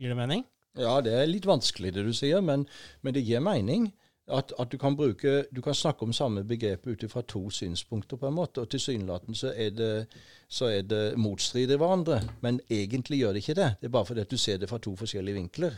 Gir 0.00 0.12
det 0.12 0.18
mening? 0.18 0.46
Ja, 0.78 1.00
det 1.04 1.12
er 1.16 1.28
litt 1.28 1.48
vanskelig 1.48 1.92
det 1.96 2.04
du 2.06 2.12
sier, 2.16 2.40
men, 2.44 2.64
men 3.04 3.16
det 3.16 3.24
gir 3.26 3.42
mening. 3.44 3.90
At, 4.30 4.52
at, 4.58 4.70
du, 4.72 4.78
kan 4.78 4.96
bruke, 4.96 5.44
du 5.50 5.60
kan 5.62 5.74
snakke 5.74 6.06
om 6.06 6.12
samme 6.14 6.44
begrep 6.46 6.86
ut 6.86 7.04
fra 7.10 7.22
to 7.26 7.42
synspunkter, 7.50 8.16
på 8.16 8.28
en 8.28 8.36
måte. 8.36 8.62
Og 8.62 8.70
tilsynelatende 8.70 9.38
så 9.38 9.52
er 9.52 9.70
det, 9.74 9.92
så 10.48 10.70
er 10.70 10.86
det 10.86 11.02
motstrider 11.18 11.80
hverandre. 11.80 12.20
Men 12.44 12.60
egentlig 12.70 13.20
gjør 13.22 13.34
det 13.34 13.42
ikke 13.44 13.58
det. 13.58 13.70
Det 13.80 13.90
er 13.90 13.96
bare 13.96 14.08
fordi 14.08 14.24
at 14.24 14.30
du 14.30 14.38
ser 14.38 14.60
det 14.62 14.70
fra 14.70 14.78
to 14.78 14.94
forskjellige 14.98 15.38
vinkler. 15.40 15.76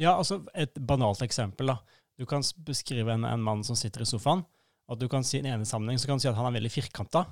Ja, 0.00 0.16
altså 0.16 0.42
et 0.54 0.74
banalt 0.74 1.22
eksempel. 1.22 1.70
da. 1.70 1.78
Du 2.18 2.26
kan 2.26 2.42
beskrive 2.66 3.14
en, 3.14 3.24
en 3.24 3.42
mann 3.42 3.64
som 3.66 3.78
sitter 3.78 4.02
i 4.02 4.08
sofaen. 4.08 4.44
og 4.86 4.98
du 5.00 5.08
kan 5.08 5.24
si 5.24 5.38
I 5.38 5.42
den 5.42 5.52
ene 5.54 5.64
sammenheng 5.66 5.98
så 5.98 6.06
kan 6.06 6.18
du 6.18 6.22
si 6.22 6.28
at 6.28 6.36
han 6.36 6.46
er 6.50 6.58
veldig 6.58 6.70
firkanta. 6.72 7.24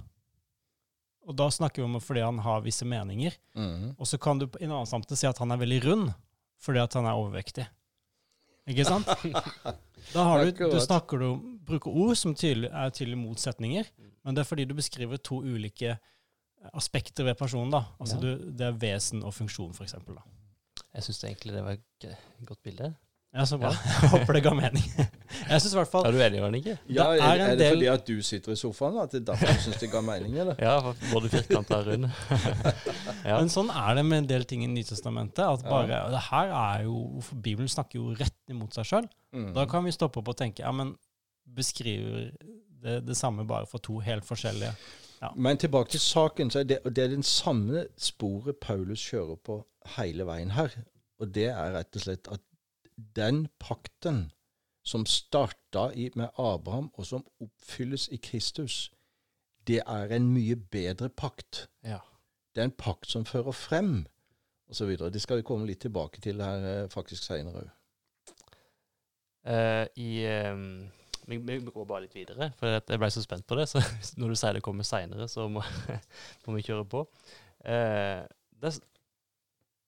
Og 1.23 1.37
da 1.39 1.51
snakker 1.51 1.83
vi 1.83 1.87
om 1.87 2.01
fordi 2.03 2.25
han 2.25 2.39
har 2.43 2.65
visse 2.65 2.87
meninger. 2.89 3.35
Mm. 3.55 3.95
Og 3.99 4.07
så 4.09 4.19
kan 4.19 4.41
du 4.41 4.47
i 4.47 4.65
en 4.65 4.73
annen 4.73 4.89
sammenheng 4.89 5.19
si 5.19 5.29
at 5.29 5.39
han 5.39 5.51
er 5.55 5.61
veldig 5.61 5.85
rund 5.87 6.11
fordi 6.63 6.79
at 6.79 6.95
han 6.95 7.07
er 7.07 7.19
overvektig. 7.19 7.67
Ikke 8.71 8.87
sant? 8.87 9.09
Da 10.13 10.25
har 10.27 10.45
du, 10.45 10.65
du 10.73 10.81
snakker 10.83 11.21
du 11.21 11.27
om, 11.29 11.43
bruker 11.67 11.95
ord 11.95 12.17
som 12.19 12.35
tydelig, 12.35 12.71
er 12.73 12.91
tydelige 12.95 13.21
motsetninger, 13.21 13.93
men 14.25 14.37
det 14.37 14.43
er 14.43 14.49
fordi 14.49 14.67
du 14.69 14.75
beskriver 14.79 15.21
to 15.23 15.41
ulike 15.43 15.97
aspekter 16.73 17.27
ved 17.27 17.39
personen. 17.39 17.73
da. 17.75 17.85
Altså 18.01 18.19
ja. 18.19 18.23
du, 18.23 18.51
Det 18.59 18.67
er 18.67 18.79
vesen 18.83 19.23
og 19.27 19.35
funksjon, 19.35 19.75
f.eks. 19.75 19.97
Jeg 20.93 21.07
syns 21.07 21.25
egentlig 21.25 21.55
det 21.55 21.65
var 21.65 21.79
et 21.79 22.09
godt 22.47 22.63
bilde. 22.63 22.93
Ja, 23.33 23.47
så 23.49 23.57
bra. 23.57 23.71
Jeg 24.03 24.11
håper 24.13 24.37
det 24.37 24.43
ga 24.45 24.51
mening. 24.53 24.83
Jeg 24.93 25.61
synes 25.63 25.73
i 25.73 25.77
hvert 25.79 25.89
fall 25.89 26.05
Er 26.05 26.13
du 26.13 26.19
enig, 26.21 26.41
Arne? 26.45 26.59
ikke? 26.61 26.75
Ja, 26.93 27.07
Det 27.15 27.23
er, 27.23 27.23
er 27.25 27.33
en 27.35 27.41
er 27.41 27.51
det 27.55 27.59
del- 27.63 27.73
fordi 27.73 27.87
at 27.93 28.03
du 28.11 28.19
sitter 28.29 28.53
i 28.53 28.57
sofaen 28.61 28.99
at 29.01 29.15
det 29.15 29.23
er 29.23 29.25
derfor 29.31 29.55
du 29.57 29.63
syns 29.65 29.79
det 29.81 29.89
ga 29.95 30.03
mening, 30.05 30.35
eller? 30.43 30.59
Ja, 30.61 30.75
både 31.13 31.31
firkanta 31.33 31.79
og 31.79 31.87
rund. 31.87 32.11
ja. 33.31 33.39
Men 33.39 33.49
sånn 33.55 33.71
er 33.73 33.97
det 33.97 34.05
med 34.11 34.19
en 34.25 34.29
del 34.35 34.45
ting 34.51 34.65
i 34.67 34.69
Nytestamentet. 34.69 35.41
At 35.47 35.65
bare, 35.65 36.03
det 36.13 36.21
her 36.29 36.53
er 36.59 36.85
jo, 36.85 36.99
for 37.25 37.41
Bibelen 37.49 37.73
snakker 37.73 38.03
jo 38.03 38.13
rett 38.21 38.37
imot 38.53 38.77
seg 38.77 38.91
sjøl. 38.91 39.09
Mm. 39.33 39.49
Da 39.57 39.65
kan 39.71 39.89
vi 39.89 39.95
stoppe 39.97 40.21
opp 40.21 40.29
og 40.35 40.37
tenke 40.43 40.61
ja, 40.67 40.73
men 40.77 40.93
beskriver 41.57 42.31
det 42.83 42.99
det 43.07 43.17
samme 43.17 43.45
bare 43.49 43.67
for 43.71 43.79
to 43.83 43.99
helt 44.03 44.25
forskjellige 44.29 44.75
Men 45.37 45.57
tilbake 45.57 45.91
til 45.95 46.01
saken. 46.03 46.51
så 46.51 46.61
er 46.61 46.65
det, 46.69 46.79
det 46.85 47.05
er 47.05 47.09
den 47.17 47.23
samme 47.23 47.87
sporet 47.97 48.57
Paulus 48.61 49.01
kjører 49.09 49.37
på 49.47 49.61
hele 49.97 50.27
veien 50.27 50.51
her. 50.57 50.73
Og 51.23 51.31
det 51.33 51.49
er 51.53 51.73
rett 51.77 51.97
og 51.97 52.03
slett 52.03 52.29
at 52.33 52.41
den 53.17 53.47
pakten 53.59 54.31
som 54.85 55.07
starta 55.07 55.91
med 56.15 56.29
Abraham, 56.39 56.91
og 56.95 57.07
som 57.07 57.27
oppfylles 57.41 58.09
i 58.13 58.17
Kristus, 58.17 58.93
det 59.67 59.83
er 59.87 60.11
en 60.15 60.33
mye 60.35 60.57
bedre 60.57 61.09
pakt. 61.09 61.69
ja. 61.85 61.99
Det 62.55 62.61
er 62.61 62.65
en 62.69 62.77
pakt 62.77 63.09
som 63.09 63.25
fører 63.25 63.53
frem, 63.57 64.07
osv. 64.69 64.91
Det 65.13 65.23
skal 65.23 65.39
vi 65.41 65.45
komme 65.47 65.65
litt 65.67 65.81
tilbake 65.81 66.21
til 66.21 66.43
her 66.45 66.67
eh, 66.69 66.89
faktisk 66.93 67.25
seinere 67.25 67.63
òg. 67.63 67.71
Uh, 69.43 69.87
I 69.99 70.11
ehm, 70.29 70.67
vi, 71.27 71.39
vi 71.39 71.57
går 71.65 71.87
bare 71.89 72.05
litt 72.05 72.15
videre, 72.15 72.53
for 72.61 72.77
jeg 72.77 73.01
ble 73.01 73.09
så 73.11 73.23
spent 73.25 73.47
på 73.49 73.57
det. 73.59 73.67
Så 73.71 73.81
når 74.21 74.35
du 74.35 74.39
sier 74.39 74.59
det 74.59 74.65
kommer 74.65 74.87
seinere, 74.87 75.29
så 75.33 75.49
må, 75.51 75.65
må 76.45 76.59
vi 76.59 76.67
kjøre 76.67 76.85
på. 76.93 77.07
Uh, 77.65 78.23
der, 78.63 78.79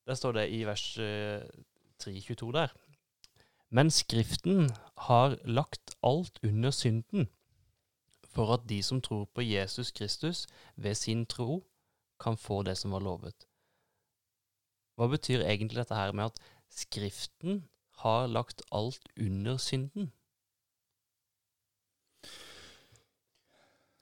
der 0.09 0.19
står 0.19 0.41
det 0.41 0.49
i 0.57 0.65
vers 0.67 0.87
uh, 0.99 1.45
3.22 2.03 2.51
der. 2.57 2.75
Men 3.75 3.91
Skriften 3.91 4.69
har 5.09 5.35
lagt 5.45 5.97
alt 6.03 6.39
under 6.47 6.71
synden, 6.71 7.27
for 8.31 8.55
at 8.55 8.69
de 8.69 8.83
som 8.83 9.01
tror 9.03 9.25
på 9.35 9.43
Jesus 9.43 9.91
Kristus 9.91 10.47
ved 10.77 10.95
sin 10.95 11.27
tro, 11.27 11.65
kan 12.21 12.37
få 12.37 12.63
det 12.63 12.77
som 12.79 12.95
var 12.95 13.03
lovet. 13.03 13.47
Hva 14.95 15.09
betyr 15.11 15.43
egentlig 15.43 15.81
dette 15.81 15.99
her 15.99 16.13
med 16.15 16.31
at 16.31 16.39
Skriften 16.71 17.65
har 18.05 18.29
lagt 18.31 18.63
alt 18.71 19.09
under 19.19 19.59
synden? 19.59 20.13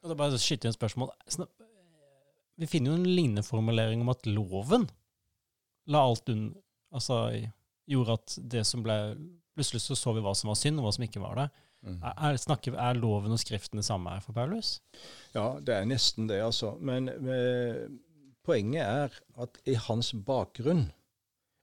Det 0.03 0.11
er 0.11 0.19
bare 0.19 0.37
å 0.37 0.43
skyte 0.43 0.69
inn 0.69 0.77
spørsmål. 0.77 1.15
Vi 2.61 2.69
finner 2.69 2.93
jo 2.93 3.01
en 3.01 3.09
lignende 3.09 3.45
formulering 3.47 4.05
om 4.05 4.13
at 4.13 4.29
loven 4.29 4.85
la 5.89 6.05
alt 6.05 6.29
under 6.29 6.61
Altså 6.93 7.17
gjorde 7.93 8.19
at 8.19 8.37
det 8.57 8.67
som 8.69 8.85
ble 8.85 8.99
Plutselig 9.53 9.83
så 9.85 9.93
så 10.01 10.15
vi 10.17 10.23
hva 10.25 10.31
som 10.33 10.49
var 10.49 10.57
synd, 10.57 10.81
og 10.81 10.87
hva 10.87 10.91
som 10.97 11.03
ikke 11.05 11.21
var 11.21 11.35
det. 11.37 11.43
Mm. 11.85 11.99
Er, 11.99 12.15
er, 12.25 12.39
snakker, 12.41 12.73
er 12.81 12.97
loven 12.97 13.35
og 13.35 13.41
skriften 13.43 13.77
det 13.77 13.85
samme 13.85 14.15
her 14.15 14.23
for 14.25 14.33
Paulus? 14.33 14.79
Ja, 15.35 15.59
det 15.61 15.75
er 15.77 15.85
nesten 15.91 16.25
det, 16.31 16.39
altså. 16.41 16.71
Men 16.81 17.11
med, 17.21 17.99
poenget 18.49 18.87
er 18.87 19.19
at 19.45 19.61
i 19.69 19.77
hans 19.77 20.15
bakgrunn 20.17 20.87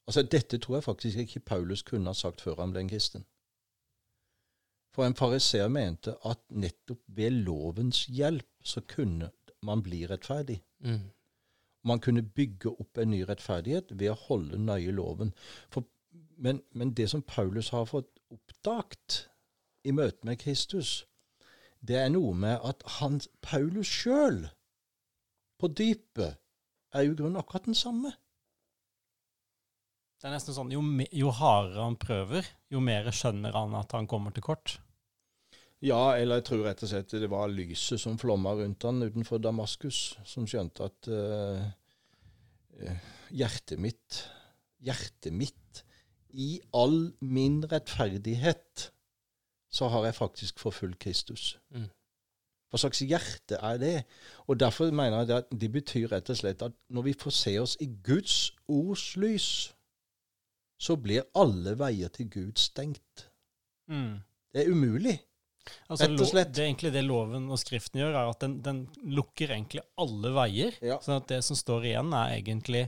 Altså, 0.10 0.24
dette 0.26 0.58
tror 0.58 0.80
jeg 0.80 0.84
faktisk 0.88 1.18
ikke 1.22 1.40
Paulus 1.46 1.84
kunne 1.86 2.10
ha 2.10 2.18
sagt 2.18 2.42
før 2.42 2.64
han 2.64 2.72
ble 2.74 2.82
en 2.82 2.88
kristen. 2.90 3.28
For 4.96 5.06
en 5.06 5.14
fariseer 5.14 5.70
mente 5.70 6.16
at 6.26 6.40
nettopp 6.50 7.04
ved 7.14 7.36
lovens 7.46 8.08
hjelp 8.10 8.50
så 8.66 8.82
kunne 8.90 9.30
man 9.62 9.84
bli 9.86 10.08
rettferdig. 10.10 10.58
Mm. 10.82 11.12
Man 11.86 12.02
kunne 12.02 12.26
bygge 12.26 12.74
opp 12.74 12.98
en 12.98 13.14
ny 13.14 13.22
rettferdighet 13.30 13.94
ved 13.94 14.10
å 14.10 14.18
holde 14.26 14.58
nøye 14.58 14.96
loven. 14.98 15.30
For, 15.70 15.86
men, 16.40 16.62
men 16.72 16.94
det 16.96 17.10
som 17.12 17.22
Paulus 17.22 17.72
har 17.76 17.88
fått 17.90 18.10
oppdaget 18.32 19.26
i 19.84 19.94
møte 19.96 20.28
med 20.28 20.40
Kristus, 20.42 21.04
det 21.80 21.98
er 22.00 22.10
noe 22.12 22.34
med 22.36 22.60
at 22.66 22.84
han, 23.00 23.20
Paulus 23.44 23.88
sjøl, 23.88 24.46
på 25.60 25.70
dypet, 25.76 26.40
er 26.96 27.06
jo 27.06 27.14
i 27.14 27.18
grunnen 27.20 27.40
akkurat 27.40 27.68
den 27.68 27.78
samme. 27.78 28.14
Det 30.20 30.28
er 30.28 30.36
nesten 30.36 30.56
sånn, 30.56 30.72
jo, 30.74 30.82
jo 31.16 31.32
hardere 31.36 31.84
han 31.86 31.98
prøver, 32.00 32.48
jo 32.72 32.82
mer 32.84 33.08
skjønner 33.16 33.56
han 33.56 33.76
at 33.80 33.96
han 33.96 34.08
kommer 34.10 34.36
til 34.36 34.44
kort. 34.44 34.80
Ja, 35.84 36.18
eller 36.20 36.42
jeg 36.42 36.48
tror 36.50 36.66
rett 36.68 36.82
og 36.84 36.92
slett 36.92 37.14
det 37.22 37.30
var 37.32 37.52
lyset 37.52 38.02
som 38.02 38.18
flomma 38.20 38.52
rundt 38.60 38.84
han 38.84 39.00
utenfor 39.00 39.40
Damaskus, 39.40 40.18
som 40.28 40.48
skjønte 40.50 40.90
at 40.90 41.08
eh, 41.16 42.90
hjertet 43.32 43.80
mitt, 43.80 44.24
hjertet 44.84 45.32
mitt, 45.36 45.84
i 46.30 46.60
all 46.74 47.14
min 47.22 47.62
rettferdighet, 47.72 48.92
så 49.72 49.88
har 49.88 50.06
jeg 50.06 50.16
faktisk 50.16 50.60
forfulgt 50.60 51.00
Kristus. 51.00 51.60
Mm. 51.70 51.90
Hva 52.70 52.82
slags 52.84 53.02
hjerte 53.02 53.58
er 53.66 53.80
det? 53.82 53.96
Og 54.46 54.60
derfor 54.62 54.92
mener 54.94 55.24
jeg 55.24 55.30
det 55.30 55.38
at 55.42 55.54
det 55.62 55.72
betyr 55.74 56.12
rett 56.12 56.30
og 56.30 56.38
slett 56.38 56.62
at 56.66 56.76
når 56.94 57.08
vi 57.08 57.16
får 57.18 57.34
se 57.34 57.56
oss 57.62 57.74
i 57.82 57.90
Guds 58.06 58.52
ords 58.70 59.16
lys, 59.18 59.50
så 60.80 60.96
blir 60.96 61.26
alle 61.36 61.74
veier 61.80 62.14
til 62.14 62.30
Gud 62.30 62.62
stengt. 62.62 63.26
Det 64.54 64.64
er 64.64 64.72
umulig. 64.72 65.18
Altså, 65.90 66.06
Rett 66.06 66.22
og 66.22 66.30
slett. 66.30 66.54
Det 66.54 66.64
er 66.64 66.70
egentlig 66.70 66.92
det 66.94 67.04
loven 67.06 67.50
og 67.52 67.60
skriften 67.62 68.02
gjør, 68.02 68.16
er 68.16 68.32
at 68.32 68.42
den, 68.42 68.56
den 68.66 68.80
lukker 69.18 69.52
egentlig 69.54 69.84
alle 70.02 70.32
veier. 70.38 70.78
Ja. 70.86 70.98
Sånn 71.04 71.20
at 71.20 71.28
det 71.30 71.42
som 71.46 71.58
står 71.58 71.90
igjen, 71.92 72.14
er 72.16 72.38
egentlig 72.38 72.86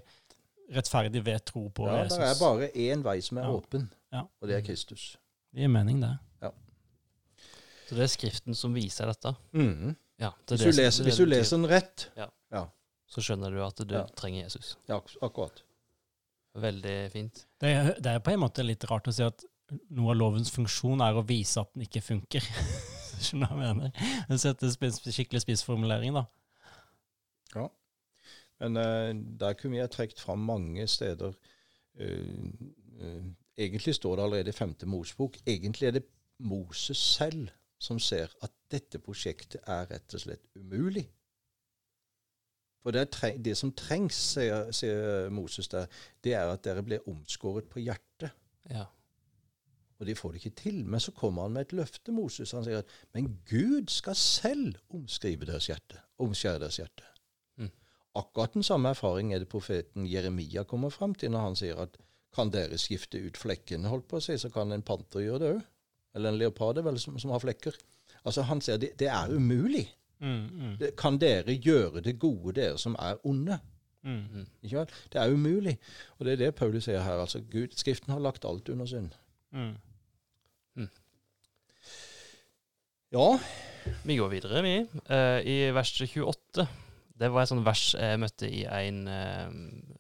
rettferdig 0.72 1.24
ved 1.26 1.44
tro 1.46 1.68
på 1.70 1.88
Ja, 1.88 2.04
Jesus. 2.04 2.18
det 2.18 2.28
er 2.30 2.40
bare 2.40 2.70
én 2.76 3.04
vei 3.04 3.20
som 3.22 3.38
er 3.38 3.44
Ja. 3.44 3.52
åpen, 3.58 3.90
Ja. 4.14 4.22
og 4.42 4.48
det 4.48 4.58
er 4.58 4.62
Kristus. 4.62 5.18
Det 5.54 5.62
gir 5.62 5.68
mening, 5.68 6.02
det. 6.02 6.18
Så 7.90 7.96
det 7.96 8.04
er 8.04 8.08
Skriften 8.08 8.56
som 8.56 8.74
viser 8.74 9.06
dette. 9.06 9.34
Mhm. 9.52 9.96
Ja, 10.18 10.30
det 10.48 10.60
Hvis, 10.60 10.64
du 10.66 10.72
som- 10.72 10.84
leser, 10.84 11.04
det 11.04 11.08
er 11.08 11.10
hvis 11.12 11.18
du 11.18 11.26
leser 11.26 11.58
den 11.58 11.66
rett 11.68 12.10
Så 13.12 13.20
skjønner 13.20 13.52
du 13.52 13.62
at 13.62 13.76
du 13.76 13.94
Ja. 13.94 14.06
trenger 14.16 14.44
Jesus. 14.44 14.78
Ja, 14.88 15.02
akkurat. 15.22 15.64
Veldig 16.56 17.12
fint. 17.12 17.46
Det 17.60 17.70
er, 17.70 17.94
det 17.96 18.06
er 18.06 18.20
på 18.20 18.32
en 18.32 18.40
måte 18.40 18.64
litt 18.64 18.86
rart 18.90 19.04
å 19.08 19.14
si 19.14 19.22
at 19.22 19.44
noe 19.90 20.12
av 20.12 20.16
lovens 20.18 20.50
funksjon 20.50 21.02
er 21.02 21.14
å 21.14 21.26
vise 21.28 21.58
at 21.60 21.74
den 21.74 21.84
ikke 21.84 22.02
funker. 22.02 22.40
Skjønner 23.20 23.50
du 23.50 23.56
hva 23.56 23.68
jeg 23.68 23.76
mener? 23.76 24.26
Det 24.30 24.40
setter 24.40 24.68
skikkelig 25.12 25.42
spissformulering, 25.42 26.14
da. 26.14 27.68
Men 28.62 28.78
eh, 28.78 29.16
der 29.40 29.54
kunne 29.58 29.78
vi 29.78 29.82
ha 29.82 29.90
trukket 29.90 30.20
fram 30.22 30.44
mange 30.46 30.88
steder. 30.88 31.34
Eh, 32.00 32.20
eh, 33.02 33.24
egentlig 33.58 33.96
står 33.96 34.16
det 34.16 34.24
allerede 34.24 34.54
i 34.54 34.58
femte 34.58 34.86
Mosebok. 34.86 35.38
Egentlig 35.48 35.88
er 35.88 35.92
det 35.92 36.06
Moses 36.38 36.98
selv 36.98 37.50
som 37.82 38.00
ser 38.00 38.30
at 38.46 38.54
dette 38.72 39.02
prosjektet 39.02 39.62
er 39.66 39.90
rett 39.90 40.14
og 40.14 40.22
slett 40.22 40.46
umulig. 40.56 41.08
For 42.82 42.94
det, 42.94 43.10
det 43.46 43.54
som 43.58 43.74
trengs, 43.78 44.18
sier, 44.36 44.72
sier 44.74 45.30
Moses 45.34 45.70
der, 45.70 45.90
det 46.24 46.34
er 46.38 46.50
at 46.50 46.64
dere 46.66 46.84
blir 46.86 47.10
omskåret 47.10 47.70
på 47.70 47.82
hjertet. 47.82 48.34
Ja. 48.70 48.86
Og 50.02 50.08
de 50.10 50.16
får 50.18 50.34
det 50.34 50.42
ikke 50.42 50.62
til. 50.62 50.80
Men 50.86 51.00
så 51.00 51.14
kommer 51.14 51.46
han 51.46 51.54
med 51.58 51.68
et 51.68 51.76
løfte, 51.78 52.14
Moses. 52.14 52.54
Han 52.58 52.66
sier 52.66 52.82
at 52.82 52.94
men 53.14 53.30
Gud 53.50 53.90
skal 53.94 54.18
selv 54.18 54.80
omskrive 54.90 55.46
deres 55.50 55.70
hjerte. 55.70 56.02
Omskjære 56.22 56.64
deres 56.64 56.82
hjerte. 56.82 57.11
Mm. 58.12 58.20
Akkurat 58.22 58.54
den 58.54 58.64
samme 58.64 58.90
erfaring 58.92 59.34
er 59.34 59.40
det 59.40 59.48
profeten 59.50 60.06
Jeremia 60.06 60.64
kommer 60.68 60.90
fram 60.92 61.14
til 61.16 61.32
når 61.32 61.46
han 61.46 61.56
sier 61.56 61.80
at 61.80 61.96
kan 62.36 62.50
dere 62.52 62.78
skifte 62.80 63.20
ut 63.20 63.38
flekkene, 63.40 63.88
holdt 63.92 64.08
på 64.08 64.20
å 64.20 64.24
si, 64.24 64.38
så 64.40 64.50
kan 64.52 64.72
en 64.72 64.84
panter 64.84 65.20
gjøre 65.24 65.40
det 65.40 65.50
òg. 65.56 65.62
Eller 66.16 66.32
en 66.32 66.38
leopard 66.40 66.78
er 66.80 66.84
vel 66.84 67.00
som, 67.00 67.18
som 67.20 67.32
har 67.32 67.40
flekker. 67.44 67.76
Altså 68.24 68.44
Han 68.48 68.62
sier 68.62 68.78
det, 68.80 68.94
det 69.00 69.08
er 69.12 69.32
umulig. 69.32 69.86
Mm, 70.20 70.48
mm, 70.52 70.74
Det, 70.80 70.96
kan 71.00 71.18
dere 71.18 71.56
gjøre 71.56 72.02
det 72.06 72.20
gode, 72.20 72.54
dere 72.60 72.78
som 72.78 72.96
er 73.00 73.18
onde? 73.28 73.60
mm. 74.04 74.22
Mm. 74.34 74.46
Ikke 74.64 74.78
vel? 74.78 74.88
Det 75.14 75.22
er 75.22 75.32
umulig. 75.34 75.78
Og 76.20 76.26
det 76.26 76.34
er 76.34 76.38
det 76.46 76.56
Paulus 76.56 76.84
sier 76.84 77.02
her. 77.02 77.20
altså 77.20 77.40
Gud, 77.52 77.76
Skriften 77.76 78.14
har 78.14 78.20
lagt 78.20 78.46
alt 78.46 78.70
under 78.70 78.86
synd. 78.86 79.12
Mm. 79.52 79.76
Ja, 83.12 83.40
Vi 84.06 84.16
går 84.18 84.30
videre, 84.32 84.62
vi. 84.64 84.76
Uh, 85.10 85.40
I 85.44 85.72
vers 85.76 85.92
28. 86.02 86.68
Det 87.22 87.30
var 87.30 87.44
et 87.44 87.52
sånt 87.52 87.66
vers 87.66 87.92
jeg 87.94 88.18
møtte 88.18 88.48
i 88.50 88.64
en 88.66 89.04
eh, 89.06 89.52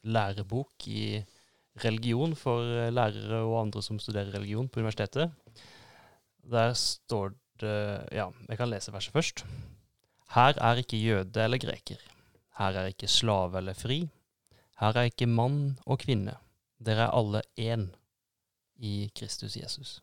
lærebok 0.09 0.87
i 0.89 1.21
religion 1.83 2.33
for 2.35 2.65
eh, 2.65 2.89
lærere 2.89 3.43
og 3.45 3.59
andre 3.59 3.83
som 3.85 3.99
studerer 4.01 4.33
religion 4.33 4.69
på 4.69 4.81
universitetet. 4.81 5.29
Der 6.51 6.73
står 6.73 7.35
det 7.61 7.77
Ja, 8.17 8.31
jeg 8.49 8.57
kan 8.57 8.71
lese 8.71 8.93
verset 8.93 9.13
først. 9.13 9.45
Her 10.33 10.57
er 10.57 10.81
ikke 10.81 10.97
jøde 10.97 11.43
eller 11.43 11.61
greker. 11.61 12.01
Her 12.57 12.79
er 12.79 12.89
ikke 12.89 13.07
slave 13.07 13.57
eller 13.57 13.77
fri. 13.77 14.07
Her 14.81 14.97
er 14.97 15.11
ikke 15.11 15.29
mann 15.29 15.77
og 15.85 16.01
kvinne. 16.01 16.39
Dere 16.81 17.05
er 17.05 17.13
alle 17.13 17.43
én 17.59 17.91
i 18.81 19.11
Kristus 19.13 19.59
Jesus. 19.59 19.99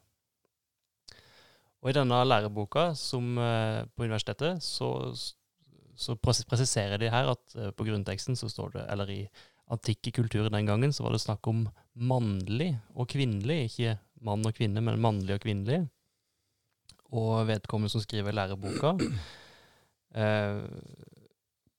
Og 1.82 1.90
i 1.90 1.96
denne 1.98 2.22
læreboka 2.26 2.92
som 2.94 3.38
eh, 3.38 3.82
på 3.96 4.06
universitetet, 4.06 4.62
så, 4.62 5.10
så 5.98 6.14
presiserer 6.22 7.00
de 7.00 7.10
her 7.10 7.30
at 7.32 7.56
eh, 7.58 7.72
på 7.74 7.86
grunnteksten 7.88 8.38
så 8.38 8.50
står 8.50 8.76
det, 8.76 8.84
eller 8.92 9.10
i 9.10 9.22
antikke 9.68 10.12
kulturer 10.14 10.52
den 10.52 10.68
gangen, 10.68 10.94
så 10.94 11.04
var 11.04 11.14
det 11.14 11.24
snakk 11.24 11.46
om 11.50 11.66
mannlig 11.98 12.70
og 12.94 13.10
kvinnelig, 13.10 13.58
ikke 13.68 13.96
mann 14.24 14.46
og 14.46 14.54
kvinne, 14.56 14.82
men 14.84 15.00
mannlig 15.02 15.36
og 15.36 15.42
kvinnelig. 15.42 15.82
Og 17.18 17.48
vedkommende 17.48 17.92
som 17.92 18.04
skriver 18.04 18.36
læreboka, 18.36 18.94
eh, 20.22 20.62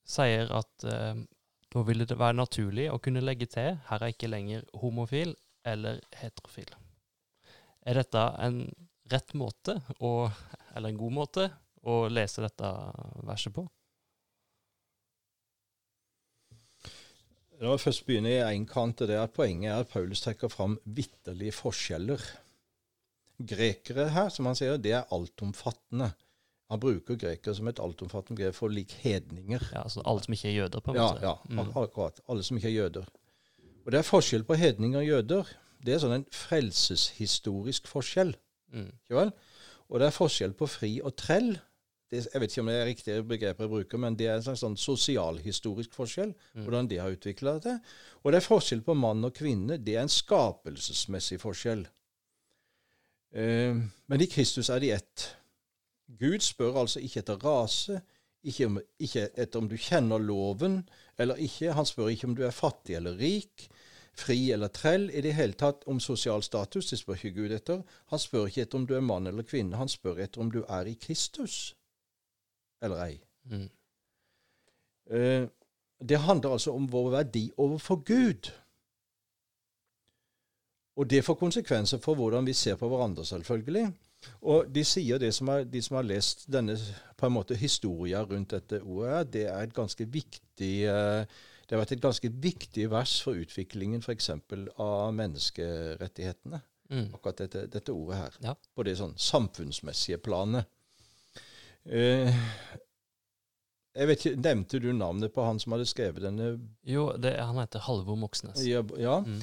sier 0.09 0.51
at 0.57 0.87
eh, 0.89 1.23
da 1.69 1.85
ville 1.85 2.07
det 2.09 2.19
være 2.19 2.39
naturlig 2.41 2.89
å 2.91 2.99
kunne 3.01 3.23
legge 3.23 3.47
til 3.49 3.77
her 3.87 4.03
er 4.03 4.11
ikke 4.11 4.31
lenger 4.31 4.67
homofil 4.81 5.35
eller 5.69 6.01
heterofil. 6.19 6.71
Er 7.87 8.01
dette 8.01 8.23
en 8.43 8.63
rett 9.09 9.35
måte, 9.37 9.79
å, 10.03 10.29
eller 10.75 10.91
en 10.91 10.99
god 10.99 11.13
måte, 11.15 11.49
å 11.87 12.01
lese 12.11 12.43
dette 12.43 12.69
verset 13.25 13.55
på? 13.55 13.69
La 17.59 17.73
meg 17.73 17.81
først 17.83 18.05
begynne 18.07 18.31
i 18.31 18.39
én 18.39 18.65
kant. 18.69 19.01
det 19.03 19.17
at 19.19 19.33
Poenget 19.35 19.71
er 19.71 19.81
at 19.83 19.89
Paulus 19.91 20.21
trekker 20.23 20.47
fram 20.51 20.77
vitterlige 20.85 21.51
forskjeller. 21.57 22.21
Grekere 23.39 24.09
her, 24.11 24.29
som 24.31 24.47
han 24.49 24.55
sier, 24.55 24.77
det 24.77 24.93
er 24.95 25.07
altomfattende. 25.15 26.11
Han 26.69 26.79
bruker 26.79 27.17
grekere 27.17 27.55
som 27.57 27.67
et 27.71 27.79
altomfattende 27.81 28.39
grep 28.43 28.55
for 28.55 28.71
lik 28.71 28.91
hedninger. 29.01 29.63
Ja, 29.73 29.83
altså 29.83 30.03
Alle 30.05 30.23
som 30.23 30.33
ikke 30.35 30.49
er 30.51 30.57
jøder, 30.59 30.79
på 30.85 30.91
en 30.93 30.99
måte? 31.01 31.21
ja 31.21 31.35
Mm. 31.49 31.59
akkurat. 31.75 32.19
Alle 32.29 32.43
som 32.43 32.57
ikke 32.57 32.69
er 32.69 32.77
jøder. 32.83 33.05
Og 33.85 33.91
det 33.91 33.97
er 33.99 34.03
forskjell 34.03 34.43
på 34.43 34.53
hedninger 34.55 34.99
og 34.99 35.05
jøder. 35.07 35.43
Det 35.83 35.93
er 35.93 35.99
sånn 35.99 36.13
en 36.15 36.25
frelseshistorisk 36.31 37.87
forskjell. 37.87 38.35
Mm. 38.71 38.91
Ikke 39.03 39.15
vel? 39.15 39.31
Og 39.89 39.99
det 39.99 40.07
er 40.07 40.11
forskjell 40.11 40.53
på 40.53 40.67
fri 40.67 41.01
og 41.01 41.15
trell. 41.15 41.57
Det, 42.09 42.23
jeg 42.33 42.41
vet 42.41 42.51
ikke 42.51 42.61
om 42.63 42.69
det 42.71 42.75
er 42.75 42.87
riktige 42.89 43.23
begreper 43.29 43.65
jeg 43.65 43.69
bruker, 43.69 44.01
men 44.01 44.15
det 44.17 44.27
er 44.27 44.39
en 44.39 44.45
slags 44.47 44.63
sånn 44.65 44.77
sosialhistorisk 44.81 45.93
forskjell. 45.93 46.31
Mm. 46.55 46.63
Hvordan 46.65 46.89
de 46.89 46.97
har 46.97 47.13
utvikla 47.13 47.57
det. 47.61 47.75
Og 48.23 48.33
det 48.33 48.39
er 48.39 48.47
forskjell 48.47 48.81
på 48.85 48.95
mann 48.97 49.27
og 49.27 49.35
kvinne. 49.37 49.77
Det 49.77 49.93
er 49.95 50.07
en 50.07 50.13
skapelsesmessig 50.13 51.37
forskjell. 51.43 51.85
Eh, 53.37 53.77
men 54.09 54.25
i 54.25 54.29
Kristus 54.31 54.71
er 54.73 54.81
de 54.81 54.89
ett. 54.97 55.27
Gud 56.19 56.41
spør 56.41 56.81
altså 56.81 57.03
ikke 57.05 57.21
etter 57.21 57.45
rase, 57.45 57.99
ikke, 58.41 58.65
om, 58.65 58.79
ikke 58.97 59.27
etter 59.37 59.61
om 59.61 59.67
du 59.69 59.77
kjenner 59.77 60.17
loven 60.17 60.81
eller 61.21 61.37
ikke. 61.37 61.75
Han 61.77 61.85
spør 61.85 62.09
ikke 62.09 62.31
om 62.31 62.37
du 62.39 62.45
er 62.47 62.55
fattig 62.55 62.97
eller 62.97 63.21
rik, 63.21 63.67
fri 64.17 64.47
eller 64.55 64.73
trell. 64.73 65.11
I 65.13 65.21
det 65.21 65.37
hele 65.37 65.53
tatt 65.53 65.85
om 65.85 66.01
sosial 66.01 66.41
status. 66.41 66.89
Det 66.89 66.97
spør 66.97 67.19
ikke 67.19 67.37
Gud 67.37 67.53
etter. 67.53 67.83
Han 68.09 68.21
spør 68.23 68.49
ikke 68.49 68.65
etter 68.65 68.81
om 68.81 68.89
du 68.89 68.95
er 68.97 69.05
mann 69.05 69.29
eller 69.29 69.45
kvinne. 69.45 69.77
Han 69.77 69.91
spør 69.91 70.23
etter 70.25 70.41
om 70.41 70.49
du 70.49 70.63
er 70.65 70.89
i 70.89 70.97
Kristus 70.97 71.75
eller 72.81 73.03
ei. 73.05 73.19
Mm. 73.49 73.69
Eh, 75.11 75.47
det 76.09 76.19
handler 76.23 76.55
altså 76.55 76.71
om 76.71 76.91
vår 76.91 77.09
verdi 77.11 77.49
overfor 77.57 78.03
Gud. 78.07 78.51
Og 80.99 81.09
det 81.09 81.23
får 81.23 81.39
konsekvenser 81.39 81.97
for 82.03 82.15
hvordan 82.15 82.45
vi 82.45 82.53
ser 82.53 82.75
på 82.75 82.87
hverandre, 82.87 83.25
selvfølgelig. 83.25 83.91
Og 84.41 84.65
de 84.75 84.83
sier 84.83 85.17
det 85.17 85.33
som 85.33 85.47
er, 85.47 85.63
de 85.63 85.81
som 85.81 85.95
har 85.95 86.07
lest 86.07 86.43
denne 86.51 86.75
på 87.17 87.27
en 87.27 87.33
måte 87.33 87.55
historia 87.55 88.23
rundt 88.23 88.51
dette 88.51 88.81
ordet, 88.81 89.11
her, 89.11 89.23
det 89.23 89.45
er 89.47 89.61
et 89.63 89.73
ganske 89.73 90.05
viktig 90.05 90.73
eh, 90.83 91.23
det 91.69 91.77
har 91.77 91.83
vært 91.83 91.91
et 91.93 92.01
ganske 92.01 92.29
viktig 92.41 92.87
vers 92.89 93.11
for 93.21 93.37
utviklingen 93.37 94.01
f.eks. 94.01 94.31
av 94.81 95.11
menneskerettighetene. 95.13 96.59
Mm. 96.89 97.11
Akkurat 97.13 97.43
dette, 97.43 97.67
dette 97.69 97.93
ordet 97.93 98.17
her. 98.17 98.37
Ja. 98.41 98.55
På 98.73 98.85
det 98.87 98.95
sånn 98.97 99.13
samfunnsmessige 99.21 100.17
planet. 100.25 100.65
Eh, 101.85 102.35
jeg 103.95 104.07
vet 104.07 104.25
ikke, 104.25 104.41
Nevnte 104.41 104.79
du 104.79 104.91
navnet 104.93 105.33
på 105.33 105.43
han 105.43 105.59
som 105.59 105.75
hadde 105.75 105.87
skrevet 105.89 106.23
denne? 106.23 106.53
Jo, 106.87 107.09
det, 107.17 107.35
han 107.39 107.59
heter 107.59 107.83
Halvor 107.83 108.19
Moxnes. 108.19 108.61
Ja, 108.67 108.83
ja. 108.99 109.19
Mm. 109.25 109.41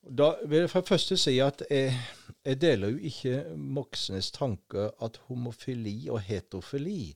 Da 0.00 0.30
vil 0.48 0.62
jeg 0.62 0.70
for 0.72 0.80
det 0.80 0.88
første 0.88 1.16
si 1.20 1.34
at 1.44 1.62
jeg, 1.68 1.92
jeg 2.46 2.60
deler 2.62 2.94
jo 2.94 3.10
ikke 3.10 3.42
Moxnes 3.56 4.30
tanke 4.32 4.88
at 5.02 5.18
homofili 5.28 6.08
og 6.08 6.22
heterofili 6.24 7.12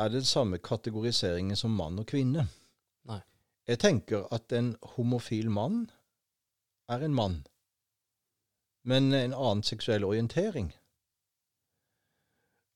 er 0.00 0.10
den 0.10 0.24
samme 0.24 0.58
kategoriseringen 0.58 1.56
som 1.56 1.76
mann 1.76 2.00
og 2.00 2.08
kvinne. 2.10 2.48
Nei. 3.06 3.20
Jeg 3.68 3.78
tenker 3.84 4.26
at 4.34 4.52
en 4.56 4.74
homofil 4.96 5.50
mann 5.52 5.84
er 6.90 7.04
en 7.06 7.14
mann, 7.14 7.40
men 8.82 9.12
en 9.14 9.36
annen 9.36 9.62
seksuell 9.62 10.04
orientering. 10.08 10.72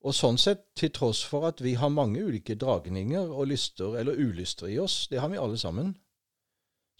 Og 0.05 0.12
sånn 0.12 0.37
sett, 0.37 0.67
til 0.77 0.93
tross 0.93 1.23
for 1.25 1.47
at 1.49 1.62
vi 1.64 1.75
har 1.81 1.93
mange 1.93 2.21
ulike 2.21 2.59
dragninger 2.61 3.31
og 3.33 3.49
lyster 3.49 3.97
eller 4.01 4.19
ulyster 4.21 4.69
i 4.69 4.79
oss, 4.79 5.07
det 5.09 5.23
har 5.23 5.31
vi 5.33 5.40
alle 5.40 5.59
sammen, 5.59 5.95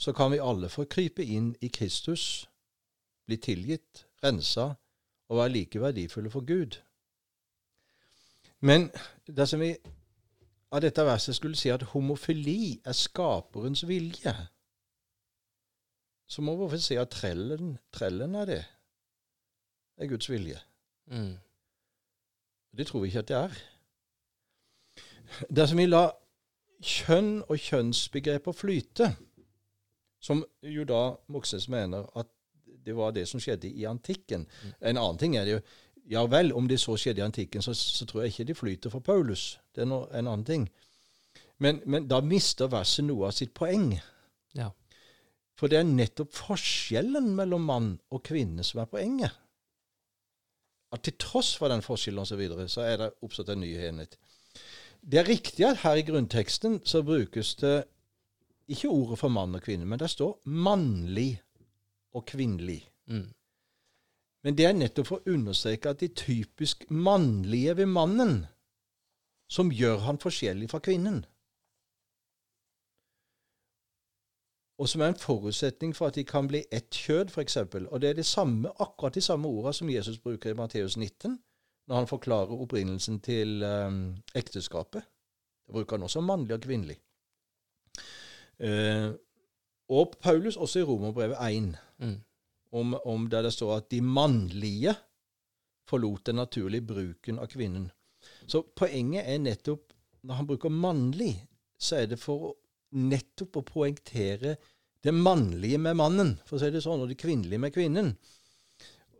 så 0.01 0.14
kan 0.17 0.33
vi 0.33 0.40
alle 0.40 0.71
få 0.73 0.87
krype 0.90 1.25
inn 1.25 1.53
i 1.61 1.69
Kristus, 1.69 2.47
bli 3.29 3.37
tilgitt, 3.37 4.07
rensa 4.25 4.73
og 5.29 5.38
være 5.38 5.53
like 5.53 5.81
verdifulle 5.81 6.33
for 6.33 6.49
Gud. 6.49 6.81
Men 8.64 8.88
dersom 9.29 9.61
vi 9.61 9.75
av 10.73 10.81
dette 10.81 11.05
verset 11.05 11.37
skulle 11.37 11.61
si 11.61 11.69
at 11.71 11.85
homofili 11.93 12.81
er 12.85 12.97
skaperens 12.97 13.85
vilje, 13.88 14.33
så 16.27 16.43
må 16.43 16.57
vi 16.57 16.81
si 16.81 16.97
at 16.99 17.12
trellen, 17.12 17.77
trellen 17.93 18.33
det. 18.49 18.62
Det 19.95 20.07
er 20.07 20.11
Guds 20.11 20.31
vilje. 20.31 20.59
Mm. 21.12 21.37
Det 22.77 22.87
tror 22.87 23.05
vi 23.05 23.13
ikke 23.13 23.25
at 23.25 23.31
det 23.31 23.37
er. 23.37 23.57
Dersom 25.51 25.79
vi 25.79 25.87
lar 25.87 26.15
kjønn 26.85 27.39
og 27.49 27.59
kjønnsbegreper 27.59 28.57
flyte, 28.57 29.15
som 30.25 30.43
jo 30.63 30.85
da 30.89 31.03
Moxnes 31.33 31.69
mener 31.69 32.07
at 32.19 32.29
det 32.85 32.97
var 32.97 33.15
det 33.17 33.27
som 33.29 33.41
skjedde 33.41 33.71
i 33.71 33.87
antikken 33.89 34.47
Mm. 34.47 34.73
En 34.81 34.97
annen 34.97 35.19
ting 35.19 35.37
er 35.37 35.45
det 35.45 35.53
jo 35.53 35.61
Ja 36.07 36.27
vel, 36.27 36.53
om 36.53 36.69
det 36.69 36.81
så 36.81 36.97
skjedde 36.97 37.23
i 37.23 37.25
antikken, 37.25 37.63
så, 37.63 37.73
så 37.75 38.05
tror 38.05 38.23
jeg 38.23 38.33
ikke 38.33 38.45
de 38.45 38.55
flyter 38.55 38.91
for 38.91 39.01
Paulus. 39.01 39.59
Det 39.75 39.83
er 39.83 39.87
no, 39.89 40.03
en 40.13 40.27
annen 40.27 40.45
ting. 40.45 40.67
Men, 41.59 41.81
men 41.87 42.09
da 42.09 42.21
mister 42.21 42.69
verset 42.69 43.07
noe 43.07 43.31
av 43.31 43.33
sitt 43.33 43.55
poeng. 43.57 43.95
Ja. 44.53 44.69
For 45.57 45.73
det 45.73 45.79
er 45.79 45.89
nettopp 45.89 46.35
forskjellen 46.37 47.31
mellom 47.39 47.65
mann 47.65 47.89
og 48.13 48.21
kvinne 48.27 48.67
som 48.69 48.83
er 48.83 48.91
poenget. 48.91 49.33
At 50.94 51.02
til 51.02 51.16
tross 51.18 51.57
for 51.59 51.72
den 51.72 51.83
forskjellen 51.83 52.22
og 52.22 52.28
så, 52.30 52.38
videre, 52.38 52.68
så 52.70 52.87
er 52.87 53.00
det 53.00 53.12
oppstått 53.24 53.50
en 53.50 53.64
ny 53.64 53.72
enhet. 53.88 54.14
Det 55.02 55.20
er 55.20 55.28
riktig 55.28 55.66
at 55.66 55.83
her 55.83 55.98
i 56.00 56.07
grunnteksten 56.07 56.78
så 56.87 57.02
brukes 57.04 57.54
det 57.61 57.76
ikke 58.70 58.88
ordet 58.88 59.18
for 59.20 59.28
mann 59.28 59.57
og 59.59 59.64
kvinne, 59.66 59.85
men 59.85 60.00
det 60.00 60.09
står 60.12 60.38
mannlig 60.48 61.42
og 62.14 62.24
kvinnelig. 62.30 62.80
Mm. 63.11 63.26
Men 64.44 64.57
det 64.57 64.66
er 64.68 64.76
nettopp 64.76 65.09
for 65.09 65.20
å 65.20 65.35
understreke 65.35 65.92
at 65.92 66.00
de 66.00 66.09
typisk 66.09 66.87
mannlige 66.90 67.76
ved 67.80 67.90
mannen 67.90 68.44
som 69.50 69.72
gjør 69.72 70.04
han 70.07 70.20
forskjellig 70.20 70.70
fra 70.72 70.80
kvinnen. 70.85 71.24
Og 74.85 74.88
som 74.88 75.01
er 75.01 75.14
en 75.14 75.16
forutsetning 75.16 75.94
for 75.97 76.11
at 76.11 76.18
de 76.18 76.27
kan 76.29 76.44
bli 76.49 76.61
ett 76.68 76.92
kjød, 76.92 77.31
f.eks. 77.33 77.57
Og 77.57 78.01
det 78.03 78.09
er 78.11 78.18
det 78.18 78.27
samme, 78.29 78.68
akkurat 78.81 79.14
de 79.16 79.23
samme 79.25 79.49
ordene 79.49 79.73
som 79.73 79.88
Jesus 79.88 80.18
bruker 80.20 80.51
i 80.51 80.57
Matteus 80.59 80.97
19, 81.01 81.38
når 81.88 81.97
han 81.97 82.09
forklarer 82.11 82.61
opprinnelsen 82.61 83.20
til 83.25 83.62
um, 83.64 84.16
ekteskapet. 84.37 85.07
Det 85.64 85.73
bruker 85.73 85.97
han 85.97 86.05
også 86.05 86.20
mannlig 86.20 86.55
og 86.59 86.61
kvinnelig. 86.61 86.99
Uh, 88.61 89.16
og 89.88 90.12
Paulus 90.20 90.57
også 90.57 90.79
i 90.79 90.83
Romerbrevet 90.83 91.37
1 91.40 91.77
Mm. 91.99 92.20
om, 92.73 92.94
om 93.05 93.27
der 93.31 93.42
det 93.42 93.53
står 93.53 93.77
at 93.77 93.90
de 93.90 94.01
mannlige 94.01 94.94
forlot 95.88 96.27
den 96.27 96.35
naturlige 96.35 96.87
bruken 96.87 97.38
av 97.38 97.47
kvinnen. 97.47 97.90
Så 98.47 98.62
poenget 98.77 99.23
er 99.27 99.38
nettopp 99.38 99.92
Når 100.23 100.35
han 100.35 100.47
bruker 100.47 100.68
mannlig, 100.68 101.47
så 101.79 101.97
er 101.97 102.07
det 102.07 102.18
for 102.18 102.57
nettopp 102.90 103.57
å 103.57 103.62
poengtere 103.68 104.55
det 105.05 105.14
mannlige 105.14 105.79
med 105.79 105.99
mannen, 106.01 106.35
for 106.47 106.57
å 106.57 106.62
si 106.62 106.71
det 106.73 106.81
sånn, 106.85 107.03
og 107.05 107.11
det 107.11 107.21
kvinnelige 107.21 107.61
med 107.61 107.75
kvinnen. 107.75 108.14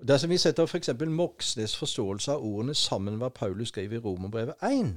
Dersom 0.05 0.33
vi 0.33 0.39
setter 0.41 0.65
f.eks. 0.65 0.91
For 0.97 1.13
Moxnes 1.13 1.77
forståelse 1.77 2.33
av 2.33 2.45
ordene 2.45 2.75
sammen 2.77 3.19
med 3.19 3.27
hva 3.27 3.31
Paulus 3.37 3.71
skriver 3.73 4.01
i 4.01 4.05
Romerbrevet 4.05 4.65
1, 4.65 4.95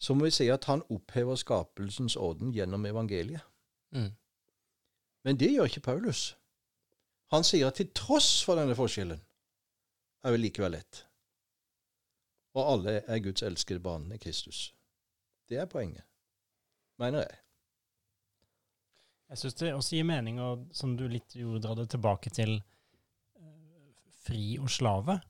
så 0.00 0.16
må 0.16 0.26
vi 0.26 0.34
si 0.34 0.48
at 0.50 0.66
han 0.70 0.82
opphever 0.90 1.38
skapelsens 1.38 2.16
orden 2.16 2.54
gjennom 2.56 2.86
evangeliet. 2.86 3.46
Mm. 3.94 4.12
Men 5.24 5.40
det 5.40 5.52
gjør 5.52 5.68
ikke 5.68 5.86
Paulus. 5.86 6.22
Han 7.30 7.44
sier 7.44 7.68
at 7.68 7.78
til 7.78 7.90
tross 7.94 8.40
for 8.42 8.58
denne 8.58 8.74
forskjellen 8.74 9.20
er 10.24 10.34
vi 10.34 10.40
likevel 10.40 10.74
ett. 10.78 11.04
Og 12.58 12.72
alle 12.72 12.96
er 13.06 13.22
Guds 13.22 13.44
elskede 13.46 13.82
barn 13.84 14.10
i 14.12 14.18
Kristus. 14.18 14.72
Det 15.48 15.60
er 15.60 15.70
poenget, 15.70 16.02
mener 16.98 17.22
jeg. 17.26 17.38
Jeg 19.30 19.38
syns 19.38 19.58
det 19.60 19.72
også 19.76 19.96
gir 19.96 20.06
mening, 20.08 20.40
og 20.42 20.66
som 20.74 20.96
du 20.98 21.04
litt 21.10 21.36
gjorde, 21.38 21.62
dra 21.62 21.76
det 21.78 21.86
tilbake 21.92 22.32
til 22.34 22.56
eh, 22.58 23.92
fri 24.26 24.56
og 24.58 24.70
slave. 24.72 25.20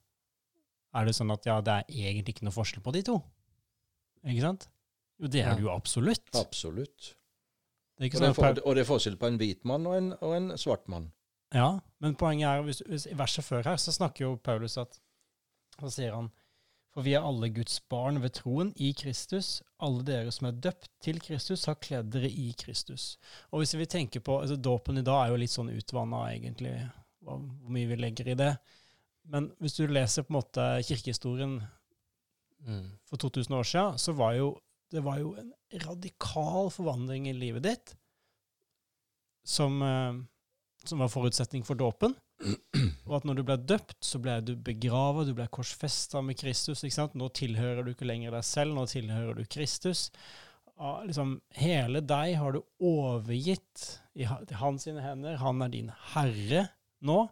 Er 0.97 1.07
det 1.07 1.15
sånn 1.19 1.31
at 1.35 1.47
ja, 1.47 1.59
det 1.65 1.77
er 1.77 1.93
egentlig 2.09 2.35
ikke 2.35 2.49
noe 2.49 2.57
forskjell 2.57 2.85
på 2.85 2.95
de 2.97 3.05
to? 3.07 3.19
Ikke 4.25 4.45
sant? 4.45 4.67
Jo, 5.21 5.29
det 5.29 5.45
er 5.45 5.53
det 5.59 5.67
jo 5.67 5.73
absolutt. 5.73 6.31
Absolutt. 6.41 7.15
Det 8.01 8.09
Og 8.09 8.15
det, 8.15 8.21
sånn 8.23 8.37
for, 8.37 8.61
og 8.65 8.77
det 8.77 8.83
er 8.83 8.89
forskjell 8.89 9.19
på 9.21 9.29
en 9.29 9.39
hvit 9.41 9.67
mann 9.69 9.85
og 9.85 9.97
en, 9.99 10.13
og 10.25 10.33
en 10.33 10.53
svart 10.59 10.89
mann. 10.89 11.11
Ja, 11.53 11.81
men 12.01 12.17
poenget 12.17 12.49
er 12.49 12.65
hvis, 12.65 12.81
hvis, 12.87 13.05
I 13.11 13.17
verset 13.19 13.45
før 13.45 13.67
her 13.69 13.81
så 13.83 13.93
snakker 13.93 14.25
jo 14.25 14.37
Paulus 14.41 14.79
at 14.81 15.01
Så 15.81 15.91
sier 15.93 16.15
han 16.15 16.29
For 16.91 17.07
vi 17.07 17.15
er 17.15 17.23
alle 17.23 17.53
Guds 17.55 17.79
barn 17.93 18.19
ved 18.23 18.35
troen 18.41 18.73
i 18.83 18.91
Kristus. 18.99 19.61
Alle 19.79 20.03
dere 20.07 20.33
som 20.35 20.49
er 20.49 20.59
døpt 20.59 20.89
til 21.05 21.21
Kristus, 21.23 21.69
har 21.71 21.79
kledd 21.79 22.11
dere 22.15 22.31
i 22.31 22.51
Kristus. 22.59 23.13
Og 23.53 23.63
hvis 23.63 23.77
vi 23.79 23.87
tenker 23.87 24.25
på 24.27 24.41
altså 24.41 24.59
Dåpen 24.59 24.99
i 24.99 25.07
dag 25.07 25.23
er 25.23 25.35
jo 25.35 25.39
litt 25.39 25.55
sånn 25.55 25.71
utvanna, 25.71 26.25
egentlig, 26.33 26.75
hva, 27.23 27.39
hvor 27.39 27.77
mye 27.77 27.91
vi 27.93 28.01
legger 28.01 28.33
i 28.33 28.39
det. 28.41 28.55
Men 29.31 29.53
hvis 29.63 29.79
du 29.79 29.85
leser 29.87 30.27
på 30.27 30.35
en 30.35 30.41
måte 30.41 30.67
kirkehistorien 30.89 31.61
Mm. 32.61 32.91
for 33.09 33.17
2000 33.17 33.55
år 33.55 33.63
siden, 33.63 33.99
så 33.99 34.13
var 34.13 34.33
jo 34.33 34.61
det 34.91 35.05
var 35.05 35.19
jo 35.19 35.35
en 35.39 35.53
radikal 35.87 36.71
forvandling 36.71 37.29
i 37.29 37.33
livet 37.33 37.63
ditt 37.63 37.93
som, 39.45 39.83
eh, 39.83 40.15
som 40.85 40.99
var 40.99 41.09
forutsetning 41.09 41.65
for 41.67 41.75
dåpen. 41.75 42.17
Og 42.41 43.17
at 43.19 43.27
når 43.29 43.41
du 43.41 43.43
ble 43.45 43.57
døpt, 43.69 43.99
så 44.05 44.21
ble 44.23 44.39
du 44.45 44.55
begrava, 44.57 45.27
du 45.27 45.35
ble 45.37 45.47
korsfesta 45.53 46.23
med 46.25 46.39
Kristus. 46.41 46.85
ikke 46.85 46.97
sant? 46.97 47.17
Nå 47.19 47.29
tilhører 47.37 47.85
du 47.85 47.93
ikke 47.93 48.09
lenger 48.09 48.33
deg 48.37 48.47
selv, 48.47 48.77
nå 48.77 48.87
tilhører 48.91 49.37
du 49.37 49.45
Kristus. 49.51 50.09
Liksom, 50.81 51.35
hele 51.61 52.01
deg 52.01 52.39
har 52.41 52.57
du 52.57 52.63
overgitt 52.81 53.85
i 54.17 54.25
hans 54.25 54.89
hender. 54.89 55.37
Han 55.43 55.61
er 55.67 55.75
din 55.75 55.91
herre 56.15 56.69
nå. 57.05 57.27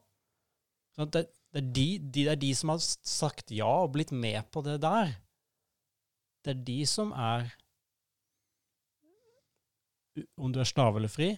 Sånn 0.97 1.13
det, 1.15 1.25
det, 1.55 1.63
er 1.63 1.71
de, 1.71 1.87
de, 2.03 2.27
det 2.27 2.35
er 2.35 2.43
de 2.43 2.53
som 2.59 2.75
har 2.75 2.83
sagt 2.83 3.55
ja 3.55 3.71
og 3.87 3.95
blitt 3.95 4.13
med 4.13 4.43
på 4.53 4.61
det 4.67 4.77
der. 4.85 5.15
Det 6.45 6.53
er 6.53 6.61
de 6.69 6.83
som 6.89 7.15
er 7.17 7.49
Om 10.35 10.51
du 10.51 10.59
er 10.59 10.67
slave 10.67 10.99
eller 10.99 11.11
fri, 11.13 11.29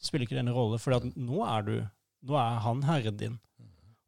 så 0.00 0.08
spiller 0.08 0.26
ikke 0.26 0.34
det 0.34 0.42
en 0.42 0.54
rolle, 0.56 0.78
for 0.82 1.04
nå 1.14 1.44
er 1.46 1.66
du 1.68 1.74
Nå 2.26 2.36
er 2.36 2.58
han 2.64 2.82
herren 2.84 3.16
din. 3.16 3.38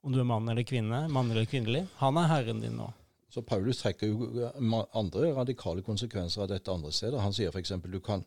Om 0.03 0.13
du 0.13 0.19
er 0.21 0.27
mann 0.27 0.49
eller 0.51 0.67
kvinne, 0.67 1.07
mann 1.09 1.31
eller 1.31 1.47
kvinnelig, 1.47 1.87
han 2.01 2.19
er 2.19 2.29
herren 2.31 2.61
din 2.61 2.77
nå. 2.77 2.91
Så 3.33 3.41
Paulus 3.47 3.79
trekker 3.81 4.11
jo 4.11 4.27
eh, 4.45 4.73
andre 4.99 5.31
radikale 5.37 5.83
konsekvenser 5.83 6.43
av 6.45 6.51
dette 6.51 6.73
andre 6.73 6.91
steder. 6.93 7.23
Han 7.23 7.33
sier 7.33 7.53
f.eks. 7.55 7.73
du 7.87 8.01
kan 8.01 8.25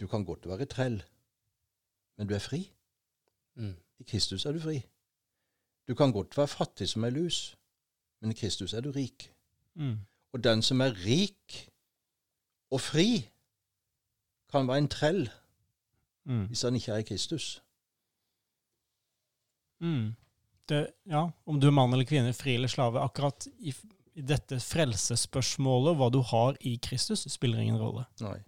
du 0.00 0.06
kan 0.10 0.24
godt 0.24 0.48
være 0.48 0.66
trell, 0.66 0.96
men 2.18 2.28
du 2.28 2.34
er 2.34 2.42
fri. 2.42 2.64
Mm. 3.54 3.76
I 4.00 4.02
Kristus 4.10 4.46
er 4.46 4.52
du 4.52 4.60
fri. 4.60 4.80
Du 5.88 5.94
kan 5.94 6.12
godt 6.12 6.36
være 6.36 6.50
fattig 6.50 6.88
som 6.88 7.04
ei 7.04 7.12
lus, 7.14 7.54
men 8.20 8.32
i 8.32 8.34
Kristus 8.34 8.74
er 8.74 8.82
du 8.82 8.90
rik. 8.90 9.30
Mm. 9.74 10.00
Og 10.32 10.44
den 10.44 10.62
som 10.62 10.80
er 10.80 10.96
rik 11.04 11.70
og 12.74 12.80
fri, 12.80 13.28
kan 14.50 14.68
være 14.68 14.78
en 14.78 14.88
trell 14.88 15.26
Mm. 16.26 16.46
hvis 16.46 16.62
han 16.62 16.74
ikke 16.74 16.92
er 16.92 16.96
i 16.96 17.02
Kristus. 17.02 17.62
Mm. 19.84 20.14
Det, 20.70 20.80
ja, 21.12 21.26
om 21.44 21.60
du 21.60 21.68
er 21.68 21.76
mann 21.76 21.92
eller 21.92 22.08
kvinne, 22.08 22.32
fri 22.36 22.56
eller 22.56 22.72
slave, 22.72 23.02
akkurat 23.04 23.46
i, 23.60 23.74
i 24.16 24.24
dette 24.24 24.56
frelsesspørsmålet, 24.64 25.98
hva 26.00 26.08
du 26.12 26.22
har 26.32 26.56
i 26.64 26.78
Kristus, 26.80 27.26
spiller 27.32 27.60
ingen 27.60 27.78
rolle. 27.80 28.06
Nei. 28.24 28.38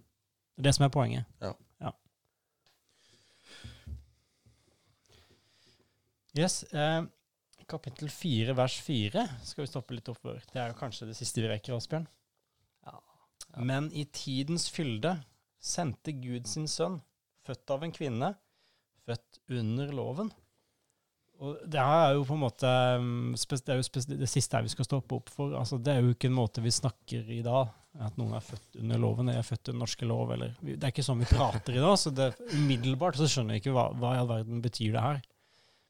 Det 0.57 0.63
er 0.65 0.69
det 0.71 0.75
som 0.79 0.87
er 0.87 0.93
poenget. 0.95 1.29
Ja. 1.43 1.53
Yes, 6.37 6.63
eh, 6.63 7.03
kapittel 7.65 8.09
4, 8.09 8.53
vers 8.53 8.81
4 8.81 9.23
skal 9.43 9.63
vi 9.63 9.69
stoppe 9.71 9.95
litt 9.95 10.09
opp 10.11 10.19
for. 10.21 10.43
Det 10.51 10.59
er 10.61 10.69
jo 10.69 10.77
kanskje 10.77 11.07
det 11.09 11.15
siste 11.17 11.41
vi 11.41 11.49
rekker, 11.49 11.73
Asbjørn. 11.73 12.05
Ja. 12.85 12.99
Ja. 13.55 13.63
Men 13.65 13.87
i 13.89 14.03
tidens 14.13 14.67
fylde 14.69 15.15
sendte 15.57 16.13
Gud 16.13 16.45
sin 16.45 16.67
sønn, 16.69 16.99
født 17.47 17.73
av 17.73 17.87
en 17.87 17.95
kvinne, 17.95 18.29
født 19.07 19.41
under 19.57 19.95
loven. 19.97 20.29
Og 21.39 21.57
det 21.69 21.77
her 21.79 22.03
er 22.07 22.15
jo 22.17 22.23
på 22.25 22.33
en 22.33 22.41
måte 22.41 22.69
um, 22.97 23.35
Det 23.37 24.17
det 24.17 24.29
siste 24.29 24.57
her 24.57 24.63
vi 24.65 24.71
skal 24.73 24.87
stoppe 24.87 25.19
opp 25.19 25.29
for. 25.29 25.53
Altså, 25.59 25.77
det 25.77 25.93
er 25.93 26.01
jo 26.01 26.15
ikke 26.15 26.31
en 26.31 26.37
måte 26.39 26.63
vi 26.65 26.71
snakker 26.73 27.27
i 27.29 27.43
dag, 27.45 27.69
at 28.01 28.17
noen 28.17 28.33
er 28.37 28.41
født 28.45 28.79
under 28.81 28.97
loven, 29.01 29.29
eller 29.29 29.43
er 29.43 29.45
født 29.45 29.69
under 29.69 29.83
norske 29.85 30.05
lov, 30.09 30.31
eller 30.33 30.55
Det 30.61 30.79
er 30.81 30.93
ikke 30.93 31.05
sånn 31.05 31.21
vi 31.21 31.29
prater 31.29 31.77
i 31.77 31.81
dag, 31.83 31.95
så 32.01 32.09
det, 32.13 32.31
umiddelbart 32.57 33.17
så 33.21 33.29
skjønner 33.29 33.53
jeg 33.57 33.63
ikke 33.65 33.75
hva, 33.77 33.87
hva 33.97 34.15
i 34.15 34.21
all 34.23 34.29
verden 34.31 34.61
betyr 34.65 34.93
det 34.97 35.03
her. 35.05 35.21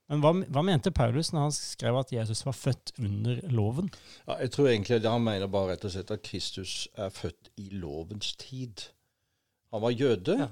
Men 0.07 0.21
hva, 0.23 0.31
hva 0.55 0.61
mente 0.63 0.91
Paulus 0.95 1.33
når 1.33 1.41
han 1.49 1.55
skrev 1.55 1.97
at 1.99 2.11
Jesus 2.15 2.45
var 2.47 2.55
født 2.55 2.93
under 3.03 3.41
loven? 3.51 3.89
Ja, 4.27 4.37
jeg 4.39 4.53
tror 4.55 4.69
egentlig 4.71 5.01
at 5.01 5.09
han 5.11 5.23
mener 5.25 5.49
bare 5.51 5.73
rett 5.73 5.83
og 5.87 5.91
slett 5.95 6.13
at 6.15 6.23
Kristus 6.23 6.75
er 6.95 7.11
født 7.11 7.49
i 7.59 7.67
lovens 7.75 8.29
tid. 8.39 8.85
Han 9.75 9.83
var 9.83 9.91
jøde 9.95 10.37
Ja. 10.39 10.47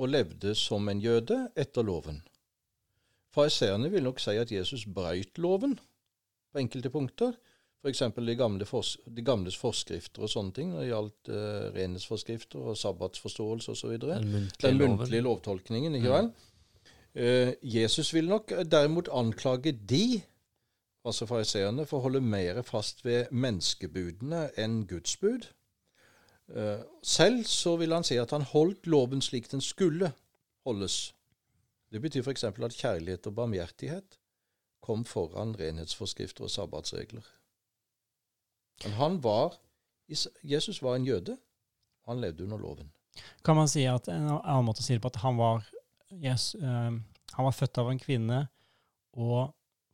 og 0.00 0.08
levde 0.10 0.54
som 0.58 0.88
en 0.88 0.98
jøde 1.02 1.36
etter 1.54 1.86
loven. 1.86 2.22
Fariseerne 3.34 3.90
vil 3.92 4.02
nok 4.02 4.20
si 4.20 4.34
at 4.40 4.50
Jesus 4.52 4.84
brøyt 4.90 5.38
loven 5.38 5.78
på 6.52 6.58
enkelte 6.58 6.90
punkter. 6.90 7.32
F.eks. 7.80 8.02
De, 8.16 8.34
gamle 8.36 8.66
fors 8.68 8.96
de 9.16 9.22
gamles 9.24 9.56
forskrifter 9.56 10.26
og 10.26 10.28
sånne 10.28 10.52
ting 10.52 10.72
når 10.74 10.80
det 10.82 10.88
gjaldt 10.90 11.30
uh, 11.32 11.68
renhetsforskrifter 11.76 12.66
og 12.72 12.76
sabbatsforståelse 12.76 13.72
osv. 13.72 13.94
Den 14.02 14.32
muntlige 14.34 14.66
Den 14.66 14.78
muntlige 14.82 15.24
lovtolkningen, 15.24 15.94
ikke 15.94 16.08
Mm. 16.08 16.14
vel? 16.14 16.32
Uh, 17.14 17.52
Jesus 17.74 18.12
vil 18.14 18.28
nok 18.28 18.52
derimot 18.70 19.08
anklage 19.12 19.72
de, 19.72 20.20
altså 21.04 21.26
fariseerne, 21.26 21.86
for 21.86 21.98
å 21.98 22.02
holde 22.08 22.20
mer 22.20 22.60
fast 22.62 23.04
ved 23.04 23.30
menneskebudene 23.32 24.50
enn 24.60 24.86
Guds 24.86 25.16
bud. 25.16 25.48
Uh, 26.50 26.82
selv 27.02 27.44
så 27.44 27.76
vil 27.76 27.92
han 27.92 28.04
si 28.04 28.18
at 28.20 28.30
han 28.30 28.42
holdt 28.42 28.86
loven 28.86 29.22
slik 29.22 29.48
den 29.50 29.60
skulle 29.64 30.12
holdes. 30.66 31.14
Det 31.90 32.00
betyr 32.02 32.22
f.eks. 32.22 32.44
at 32.44 32.76
kjærlighet 32.78 33.26
og 33.26 33.34
barmhjertighet 33.34 34.18
kom 34.80 35.04
foran 35.04 35.56
renhetsforskrifter 35.58 36.46
og 36.46 36.52
sabbatsregler. 36.54 37.26
Men 38.84 38.96
han 38.96 39.18
var, 39.24 39.58
Jesus 40.42 40.82
var 40.82 40.96
en 40.96 41.06
jøde, 41.06 41.36
han 42.08 42.20
levde 42.22 42.44
under 42.46 42.58
loven. 42.58 42.92
Kan 43.44 43.58
man 43.58 43.68
si 43.68 43.84
at 43.90 44.08
en 44.08 44.28
annen 44.30 44.66
måte 44.66 44.82
å 44.82 44.86
si 44.86 44.96
det 44.96 45.02
på 45.04 45.10
at 45.10 45.20
han 45.24 45.36
var, 45.40 45.66
yes, 46.14 46.54
uh, 46.62 46.94
han 47.34 47.48
var 47.48 47.56
født 47.56 47.82
av 47.82 47.90
en 47.90 48.00
kvinne 48.00 48.44
og 49.18 49.50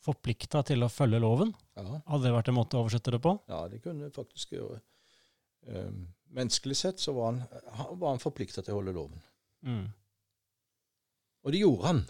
forplikta 0.06 0.62
til 0.68 0.84
å 0.86 0.92
følge 0.92 1.20
loven? 1.22 1.52
Ja. 1.76 2.00
Hadde 2.06 2.28
det 2.28 2.36
vært 2.36 2.52
en 2.52 2.58
måte 2.60 2.78
å 2.78 2.84
oversette 2.84 3.16
det 3.16 3.22
på? 3.24 3.34
Ja, 3.50 3.64
det 3.72 3.82
kunne 3.84 4.12
faktisk 4.14 4.54
gjøre. 4.54 4.78
Uh, 5.66 5.90
menneskelig 6.36 6.78
sett 6.78 7.02
så 7.02 7.16
var 7.16 7.32
han, 7.32 7.42
han, 7.80 7.94
var 7.98 8.14
han 8.14 8.22
forplikta 8.22 8.62
til 8.62 8.76
å 8.76 8.82
holde 8.82 8.94
loven. 8.94 9.24
Mm. 9.66 9.86
Og 11.46 11.52
det 11.54 11.60
gjorde 11.62 11.86
han. 11.86 12.00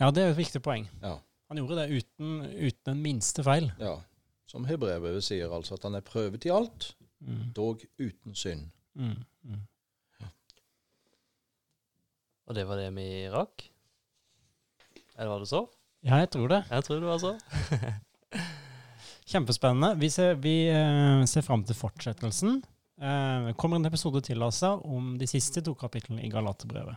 Ja, 0.00 0.08
det 0.10 0.22
er 0.24 0.30
et 0.32 0.38
viktig 0.40 0.62
poeng. 0.64 0.86
Ja. 1.04 1.18
Han 1.52 1.60
gjorde 1.60 1.76
det 1.84 1.98
uten, 2.00 2.38
uten 2.56 2.88
den 2.88 3.02
minste 3.04 3.44
feil. 3.46 3.70
ja. 3.78 3.98
Som 4.54 4.64
hebreerbrevet 4.68 5.24
sier, 5.24 5.50
altså 5.50 5.74
at 5.74 5.82
han 5.88 5.94
er 5.98 6.02
prøvet 6.04 6.44
i 6.46 6.50
alt, 6.52 6.94
Mm. 7.24 7.52
dog 7.56 7.80
uten 7.98 8.34
synd. 8.36 8.66
Mm. 8.94 9.14
Mm. 9.44 9.62
Og 12.46 12.54
det 12.58 12.64
var 12.68 12.76
det 12.76 12.90
vi 12.96 13.06
rakk? 13.32 13.64
Eller 15.16 15.30
var 15.32 15.40
det 15.40 15.48
så? 15.48 15.62
Ja, 16.04 16.18
jeg 16.20 16.30
tror 16.34 16.48
det. 16.52 16.58
Jeg 16.70 16.84
tror 16.84 17.00
det 17.00 17.08
var 17.08 17.22
så. 17.22 17.32
Kjempespennende. 19.32 19.94
Vi 20.02 20.10
ser, 20.12 20.34
vi, 20.36 20.54
eh, 20.68 21.24
ser 21.30 21.40
fram 21.46 21.64
til 21.64 21.74
fortsettelsen. 21.78 22.58
Eh, 23.00 23.46
Det 23.48 23.56
kommer 23.56 23.76
en 23.80 23.86
episode 23.88 24.20
til 24.20 24.42
altså, 24.42 24.74
om 24.84 25.16
de 25.18 25.26
siste 25.26 25.62
to 25.64 25.72
kapitlene 25.74 26.22
i 26.22 26.28
Galaterbrevet. 26.30 26.96